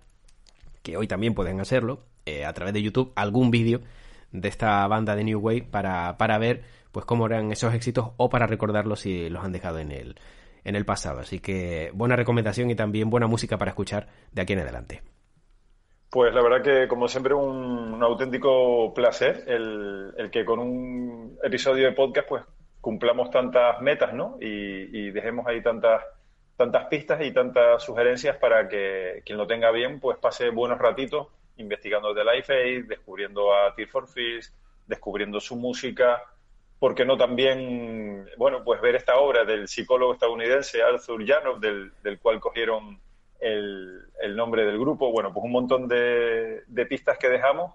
que 0.83 0.97
hoy 0.97 1.07
también 1.07 1.33
pueden 1.33 1.59
hacerlo, 1.59 2.03
eh, 2.25 2.45
a 2.45 2.53
través 2.53 2.73
de 2.73 2.81
YouTube, 2.81 3.11
algún 3.15 3.51
vídeo 3.51 3.81
de 4.31 4.47
esta 4.47 4.87
banda 4.87 5.15
de 5.15 5.23
New 5.23 5.39
Wave 5.39 5.67
para, 5.69 6.17
para 6.17 6.37
ver 6.37 6.63
pues 6.91 7.05
cómo 7.05 7.25
eran 7.25 7.51
esos 7.51 7.73
éxitos 7.73 8.11
o 8.17 8.29
para 8.29 8.47
recordarlos 8.47 9.01
si 9.01 9.29
los 9.29 9.43
han 9.43 9.51
dejado 9.51 9.79
en 9.79 9.91
el, 9.91 10.15
en 10.63 10.75
el 10.75 10.85
pasado. 10.85 11.19
Así 11.19 11.39
que 11.39 11.91
buena 11.93 12.15
recomendación 12.15 12.69
y 12.69 12.75
también 12.75 13.09
buena 13.09 13.27
música 13.27 13.57
para 13.57 13.71
escuchar 13.71 14.07
de 14.31 14.41
aquí 14.41 14.53
en 14.53 14.59
adelante. 14.59 15.01
Pues 16.09 16.33
la 16.33 16.41
verdad 16.41 16.61
que, 16.61 16.87
como 16.87 17.09
siempre, 17.09 17.33
un, 17.33 18.01
auténtico 18.01 18.93
placer 18.93 19.43
el, 19.47 20.13
el, 20.17 20.31
que 20.31 20.45
con 20.45 20.59
un 20.59 21.37
episodio 21.43 21.85
de 21.85 21.91
podcast 21.91 22.29
pues 22.29 22.43
cumplamos 22.79 23.29
tantas 23.31 23.81
metas, 23.81 24.13
¿no? 24.13 24.37
Y, 24.39 24.97
y, 24.97 25.11
dejemos 25.11 25.45
ahí 25.47 25.61
tantas 25.61 26.03
tantas 26.55 26.85
pistas 26.85 27.21
y 27.21 27.33
tantas 27.33 27.83
sugerencias 27.83 28.37
para 28.37 28.69
que 28.69 29.23
quien 29.25 29.37
lo 29.37 29.45
tenga 29.45 29.71
bien 29.71 29.99
pues 29.99 30.17
pase 30.17 30.51
buenos 30.51 30.79
ratitos 30.79 31.27
investigando 31.57 32.13
de 32.13 32.23
Life 32.23 32.53
Aid, 32.53 32.85
descubriendo 32.85 33.53
a 33.53 33.73
Tear 33.75 33.89
for 33.89 34.07
Fears, 34.07 34.53
descubriendo 34.87 35.39
su 35.39 35.55
música, 35.55 36.21
porque 36.79 37.05
no 37.05 37.17
también, 37.17 38.29
bueno, 38.37 38.63
pues 38.63 38.81
ver 38.81 38.95
esta 38.95 39.17
obra 39.17 39.45
del 39.45 39.67
psicólogo 39.67 40.13
estadounidense 40.13 40.83
Arthur 40.83 41.25
Janov, 41.25 41.59
del, 41.59 41.91
del 42.03 42.19
cual 42.19 42.39
cogieron 42.39 42.99
el, 43.39 44.01
el, 44.21 44.35
nombre 44.35 44.65
del 44.65 44.79
grupo, 44.79 45.11
bueno, 45.11 45.33
pues 45.33 45.43
un 45.43 45.51
montón 45.51 45.87
de, 45.87 46.63
de 46.67 46.85
pistas 46.85 47.17
que 47.17 47.29
dejamos 47.29 47.73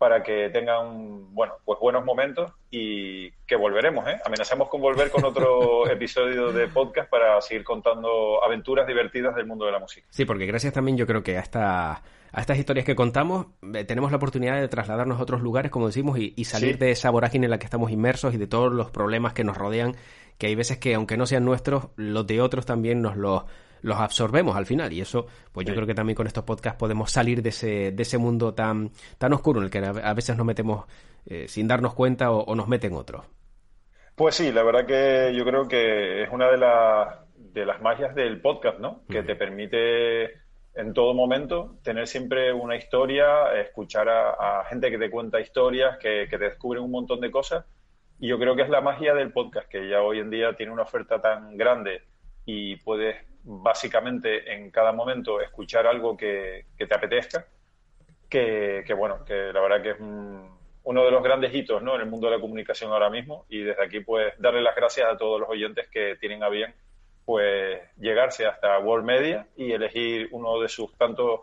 para 0.00 0.22
que 0.22 0.48
tengan, 0.48 1.34
bueno, 1.34 1.52
pues 1.62 1.78
buenos 1.78 2.02
momentos 2.06 2.50
y 2.70 3.30
que 3.46 3.54
volveremos, 3.54 4.08
¿eh? 4.08 4.18
Amenazamos 4.24 4.70
con 4.70 4.80
volver 4.80 5.10
con 5.10 5.26
otro 5.26 5.86
episodio 5.90 6.52
de 6.52 6.68
podcast 6.68 7.10
para 7.10 7.38
seguir 7.42 7.64
contando 7.64 8.42
aventuras 8.42 8.86
divertidas 8.86 9.34
del 9.34 9.44
mundo 9.44 9.66
de 9.66 9.72
la 9.72 9.78
música. 9.78 10.06
Sí, 10.08 10.24
porque 10.24 10.46
gracias 10.46 10.72
también 10.72 10.96
yo 10.96 11.06
creo 11.06 11.22
que 11.22 11.36
a, 11.36 11.40
esta, 11.40 12.02
a 12.32 12.40
estas 12.40 12.56
historias 12.56 12.86
que 12.86 12.96
contamos 12.96 13.48
eh, 13.74 13.84
tenemos 13.84 14.10
la 14.10 14.16
oportunidad 14.16 14.58
de 14.58 14.68
trasladarnos 14.68 15.20
a 15.20 15.22
otros 15.22 15.42
lugares, 15.42 15.70
como 15.70 15.88
decimos, 15.88 16.18
y, 16.18 16.44
salir 16.46 16.78
de 16.78 16.92
esa 16.92 17.10
vorágine 17.10 17.44
en 17.44 17.50
la 17.50 17.58
que 17.58 17.66
estamos 17.66 17.90
inmersos 17.90 18.32
y 18.32 18.38
de 18.38 18.46
todos 18.46 18.72
los 18.72 18.90
problemas 18.90 19.34
que 19.34 19.44
nos 19.44 19.58
rodean, 19.58 19.96
que 20.38 20.46
hay 20.46 20.54
veces 20.54 20.78
que 20.78 20.94
aunque 20.94 21.18
no 21.18 21.26
sean 21.26 21.44
nuestros, 21.44 21.88
los 21.96 22.26
de 22.26 22.40
otros 22.40 22.64
también 22.64 23.02
nos 23.02 23.18
los 23.18 23.44
los 23.82 23.98
absorbemos 23.98 24.56
al 24.56 24.66
final. 24.66 24.92
Y 24.92 25.00
eso, 25.00 25.26
pues 25.52 25.66
yo 25.66 25.74
creo 25.74 25.86
que 25.86 25.94
también 25.94 26.16
con 26.16 26.26
estos 26.26 26.44
podcasts 26.44 26.78
podemos 26.78 27.10
salir 27.10 27.42
de 27.42 27.50
ese, 27.50 27.92
de 27.92 28.02
ese 28.02 28.18
mundo 28.18 28.54
tan, 28.54 28.90
tan 29.18 29.32
oscuro 29.32 29.60
en 29.60 29.64
el 29.64 29.70
que 29.70 29.78
a 29.78 30.14
veces 30.14 30.36
nos 30.36 30.46
metemos 30.46 30.86
eh, 31.26 31.48
sin 31.48 31.68
darnos 31.68 31.94
cuenta 31.94 32.30
o, 32.30 32.54
nos 32.54 32.68
meten 32.68 32.94
otros. 32.94 33.24
Pues 34.14 34.34
sí, 34.34 34.52
la 34.52 34.62
verdad 34.62 34.86
que 34.86 35.34
yo 35.34 35.44
creo 35.44 35.68
que 35.68 36.22
es 36.22 36.30
una 36.30 36.50
de, 36.50 36.58
las 36.58 37.18
de 37.36 37.64
las 37.64 37.80
magias 37.80 38.14
del 38.14 38.40
podcast, 38.40 38.78
¿no? 38.78 39.02
Que 39.08 39.22
te 39.22 39.34
permite 39.34 40.40
en 40.74 40.92
todo 40.92 41.14
momento 41.14 41.76
tener 41.82 42.06
siempre 42.06 42.52
una 42.52 42.76
historia, 42.76 43.52
escuchar 43.60 44.08
a, 44.08 44.64
gente 44.68 44.90
que 44.90 44.98
te 44.98 45.10
cuenta 45.10 45.40
historias, 45.40 45.98
que, 45.98 46.26
que 46.28 46.38
te 46.38 46.44
descubren 46.44 46.82
un 46.82 46.90
montón 46.90 47.20
de 47.20 47.30
cosas. 47.30 47.64
Y 48.18 48.28
yo 48.28 48.38
creo 48.38 48.54
que 48.54 48.62
es 48.62 48.68
la 48.68 48.82
magia 48.82 49.14
del 49.14 49.32
podcast, 49.32 49.68
que 49.68 49.88
ya 49.88 50.02
hoy 50.02 50.18
en 50.18 50.30
día 50.30 50.54
tiene 50.54 50.72
una 50.72 50.82
oferta 50.82 51.20
tan 51.20 51.56
grande 51.56 52.02
y 52.44 52.76
puedes 52.76 53.16
básicamente 53.42 54.52
en 54.52 54.70
cada 54.70 54.92
momento 54.92 55.40
escuchar 55.40 55.86
algo 55.86 56.16
que, 56.16 56.66
te 56.76 56.94
apetezca, 56.94 57.46
que, 58.28 58.84
bueno, 58.96 59.24
que 59.24 59.52
la 59.52 59.60
verdad 59.60 59.82
que 59.82 59.90
es 59.90 59.96
uno 60.00 61.04
de 61.04 61.10
los 61.10 61.22
grandes 61.22 61.54
hitos 61.54 61.82
¿no? 61.82 61.94
en 61.94 62.02
el 62.02 62.06
mundo 62.08 62.28
de 62.28 62.36
la 62.36 62.40
comunicación 62.40 62.92
ahora 62.92 63.10
mismo 63.10 63.44
y 63.48 63.62
desde 63.62 63.84
aquí 63.84 64.00
pues 64.00 64.32
darle 64.38 64.62
las 64.62 64.74
gracias 64.74 65.12
a 65.12 65.16
todos 65.16 65.40
los 65.40 65.48
oyentes 65.48 65.88
que 65.88 66.16
tienen 66.16 66.42
a 66.42 66.48
bien 66.48 66.74
pues 67.24 67.80
llegarse 67.98 68.46
hasta 68.46 68.78
World 68.78 69.04
Media 69.04 69.46
y 69.56 69.72
elegir 69.72 70.28
uno 70.32 70.58
de 70.60 70.68
sus 70.68 70.96
tantos 70.96 71.40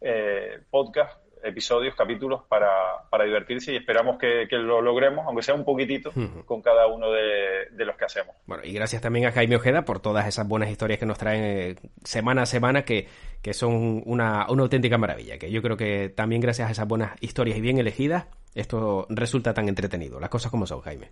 eh, 0.00 0.60
podcasts 0.70 1.18
episodios, 1.42 1.94
capítulos 1.94 2.42
para, 2.48 2.68
para 3.10 3.24
divertirse 3.24 3.72
y 3.72 3.76
esperamos 3.76 4.18
que, 4.18 4.46
lo 4.50 4.80
logremos, 4.80 5.26
aunque 5.26 5.42
sea 5.42 5.54
un 5.54 5.64
poquitito, 5.64 6.12
con 6.44 6.62
cada 6.62 6.86
uno 6.86 7.10
de, 7.10 7.84
los 7.84 7.96
que 7.96 8.04
hacemos. 8.04 8.36
Bueno, 8.46 8.62
y 8.64 8.72
gracias 8.72 9.02
también 9.02 9.26
a 9.26 9.32
Jaime 9.32 9.56
Ojeda 9.56 9.82
por 9.82 10.00
todas 10.00 10.26
esas 10.26 10.46
buenas 10.46 10.70
historias 10.70 10.98
que 10.98 11.06
nos 11.06 11.18
traen 11.18 11.44
eh, 11.44 11.76
semana 12.04 12.42
a 12.42 12.46
semana, 12.46 12.82
que, 12.82 13.08
que 13.42 13.54
son 13.54 14.02
una, 14.06 14.46
una 14.50 14.62
auténtica 14.62 14.98
maravilla, 14.98 15.38
que 15.38 15.50
yo 15.50 15.62
creo 15.62 15.76
que 15.76 16.08
también 16.08 16.40
gracias 16.40 16.68
a 16.68 16.72
esas 16.72 16.86
buenas 16.86 17.12
historias 17.20 17.58
y 17.58 17.60
bien 17.60 17.78
elegidas, 17.78 18.26
esto 18.54 19.06
resulta 19.08 19.54
tan 19.54 19.68
entretenido. 19.68 20.20
Las 20.20 20.30
cosas 20.30 20.50
como 20.50 20.66
son, 20.66 20.80
Jaime. 20.80 21.10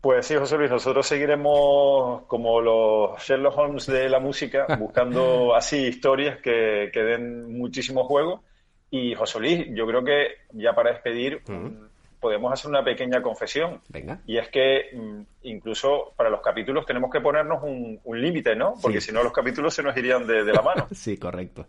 Pues 0.00 0.26
sí, 0.26 0.36
José 0.36 0.56
Luis, 0.56 0.70
nosotros 0.70 1.04
seguiremos 1.06 2.22
como 2.26 2.60
los 2.60 3.20
Sherlock 3.20 3.58
Holmes 3.58 3.86
de 3.86 4.08
la 4.08 4.20
música, 4.20 4.66
buscando 4.78 5.54
así 5.54 5.78
historias 5.78 6.38
que, 6.38 6.90
que 6.92 7.02
den 7.02 7.58
muchísimo 7.58 8.04
juego 8.04 8.44
y 8.90 9.14
José 9.14 9.40
Luis, 9.40 9.66
yo 9.70 9.86
creo 9.86 10.04
que 10.04 10.28
ya 10.52 10.74
para 10.74 10.92
despedir 10.92 11.42
mm, 11.46 11.86
podemos 12.20 12.52
hacer 12.52 12.70
una 12.70 12.84
pequeña 12.84 13.20
confesión. 13.20 13.80
Venga. 13.88 14.20
Y 14.26 14.38
es 14.38 14.48
que 14.48 14.90
mm, 14.94 15.20
incluso 15.42 16.12
para 16.16 16.30
los 16.30 16.40
capítulos 16.40 16.86
tenemos 16.86 17.10
que 17.10 17.20
ponernos 17.20 17.62
un, 17.62 18.00
límite, 18.20 18.54
¿no? 18.54 18.74
Porque 18.80 19.00
si 19.00 19.12
no 19.12 19.22
los 19.22 19.32
capítulos 19.32 19.74
se 19.74 19.82
nos 19.82 19.96
irían 19.96 20.26
de, 20.26 20.44
la 20.44 20.62
mano. 20.62 20.88
sí, 20.92 21.16
correcto. 21.18 21.66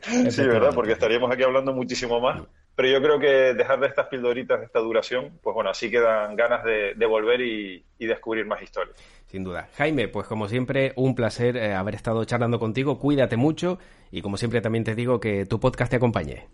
Sí, 0.00 0.46
¿verdad? 0.46 0.72
Porque 0.74 0.92
estaríamos 0.92 1.30
aquí 1.32 1.42
hablando 1.42 1.72
muchísimo 1.72 2.20
más. 2.20 2.42
Pero 2.78 2.90
yo 2.90 3.02
creo 3.02 3.18
que 3.18 3.54
dejar 3.54 3.80
de 3.80 3.88
estas 3.88 4.06
pildoritas 4.06 4.60
de 4.60 4.66
esta 4.66 4.78
duración, 4.78 5.40
pues 5.42 5.52
bueno, 5.52 5.68
así 5.68 5.90
quedan 5.90 6.36
ganas 6.36 6.62
de, 6.62 7.06
volver 7.06 7.40
y, 7.40 7.84
descubrir 7.98 8.46
más 8.46 8.62
historias. 8.62 8.96
Sin 9.26 9.42
duda. 9.42 9.68
Jaime, 9.74 10.06
pues 10.06 10.28
como 10.28 10.46
siempre, 10.46 10.92
un 10.94 11.16
placer 11.16 11.56
eh, 11.56 11.74
haber 11.74 11.96
estado 11.96 12.24
charlando 12.24 12.60
contigo. 12.60 13.00
Cuídate 13.00 13.36
mucho 13.36 13.80
y 14.12 14.22
como 14.22 14.36
siempre 14.36 14.60
también 14.60 14.84
te 14.84 14.94
digo 14.94 15.18
que 15.18 15.44
tu 15.44 15.58
podcast 15.58 15.90
te 15.90 15.96
acompañe. 15.96 16.46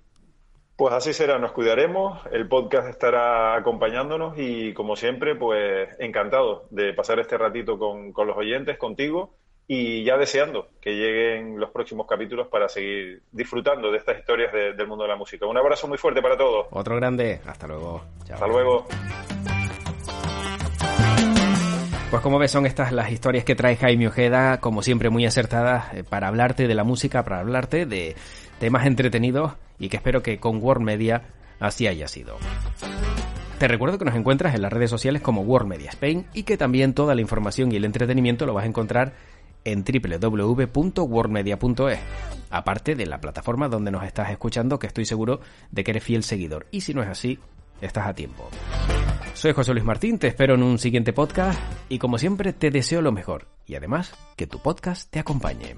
Pues 0.77 0.95
así 0.95 1.13
será, 1.13 1.39
nos 1.39 1.53
cuidaremos, 1.53 2.19
el 2.33 2.49
podcast 2.49 2.89
estará 2.89 3.55
acompañándonos 3.57 4.33
y 4.39 4.73
como 4.73 4.97
siempre, 4.97 5.35
pues 5.35 5.91
encantado 5.99 6.69
de 6.71 6.95
pasar 6.95 7.19
este 7.21 7.37
ratito 7.37 7.79
con, 7.79 8.15
con 8.15 8.29
los 8.29 8.39
oyentes, 8.39 8.79
contigo 8.79 9.35
y 9.67 10.05
ya 10.05 10.17
deseando 10.17 10.69
que 10.81 10.91
lleguen 10.91 11.59
los 11.59 11.71
próximos 11.71 12.07
capítulos 12.07 12.49
para 12.49 12.69
seguir 12.69 13.23
disfrutando 13.33 13.91
de 13.91 13.99
estas 13.99 14.19
historias 14.19 14.53
del 14.53 14.87
mundo 14.87 15.05
de 15.05 15.11
la 15.11 15.17
música. 15.17 15.47
Un 15.47 15.57
abrazo 15.57 15.89
muy 15.89 15.99
fuerte 15.99 16.21
para 16.21 16.37
todos. 16.37 16.67
Otro 16.71 16.97
grande. 16.97 17.41
Hasta 17.47 17.67
luego. 17.67 18.03
Hasta 18.31 18.47
luego. 18.47 18.87
Pues 22.11 22.23
como 22.23 22.39
ves, 22.39 22.51
son 22.51 22.65
estas 22.67 22.93
las 22.93 23.11
historias 23.11 23.45
que 23.45 23.57
trae 23.57 23.77
Jaime 23.77 24.07
Ojeda, 24.07 24.61
como 24.61 24.83
siempre 24.83 25.11
muy 25.11 25.27
acertadas, 25.27 25.93
eh, 25.95 26.05
para 26.05 26.29
hablarte 26.29 26.69
de 26.69 26.75
la 26.75 26.85
música, 26.85 27.25
para 27.25 27.41
hablarte 27.41 27.87
de 27.87 28.15
temas 28.61 28.87
entretenidos 28.87 29.55
y 29.81 29.89
que 29.89 29.97
espero 29.97 30.23
que 30.23 30.39
con 30.39 30.63
World 30.63 30.85
Media 30.85 31.23
así 31.59 31.89
haya 31.89 32.07
sido. 32.07 32.37
Te 33.59 33.67
recuerdo 33.67 33.99
que 33.99 34.05
nos 34.05 34.15
encuentras 34.15 34.55
en 34.55 34.63
las 34.63 34.73
redes 34.73 34.91
sociales 34.91 35.23
como 35.23 35.43
World 35.43 35.69
Media 35.69 35.91
Spain 35.91 36.27
y 36.35 36.43
que 36.43 36.57
también 36.57 36.95
toda 36.95 37.15
la 37.15 37.21
información 37.21 37.73
y 37.73 37.77
el 37.77 37.85
entretenimiento 37.85 38.47
lo 38.47 38.55
vas 38.55 38.65
a 38.65 38.69
encontrar 38.69 39.13
en 39.65 39.85
www.worldmedia.es, 39.85 41.99
aparte 42.51 42.95
de 42.95 43.07
la 43.07 43.21
plataforma 43.21 43.69
donde 43.69 43.91
nos 43.91 44.05
estás 44.05 44.31
escuchando, 44.31 44.79
que 44.79 44.87
estoy 44.87 45.05
seguro 45.05 45.41
de 45.71 45.85
que 45.85 45.91
eres 45.93 46.05
fiel 46.05 46.23
seguidor. 46.23 46.67
Y 46.71 46.83
si 46.83 46.95
no 46.95 47.03
es 47.03 47.09
así, 47.09 47.39
estás 47.81 48.07
a 48.07 48.15
tiempo. 48.15 48.49
Soy 49.35 49.53
José 49.53 49.73
Luis 49.73 49.85
Martín, 49.85 50.19
te 50.19 50.29
espero 50.29 50.55
en 50.55 50.63
un 50.63 50.79
siguiente 50.79 51.13
podcast 51.13 51.61
y 51.89 51.99
como 51.99 52.19
siempre 52.19 52.53
te 52.53 52.71
deseo 52.71 53.03
lo 53.03 53.13
mejor 53.13 53.49
y 53.67 53.75
además 53.75 54.15
que 54.37 54.47
tu 54.47 54.61
podcast 54.61 55.11
te 55.11 55.19
acompañe. 55.19 55.77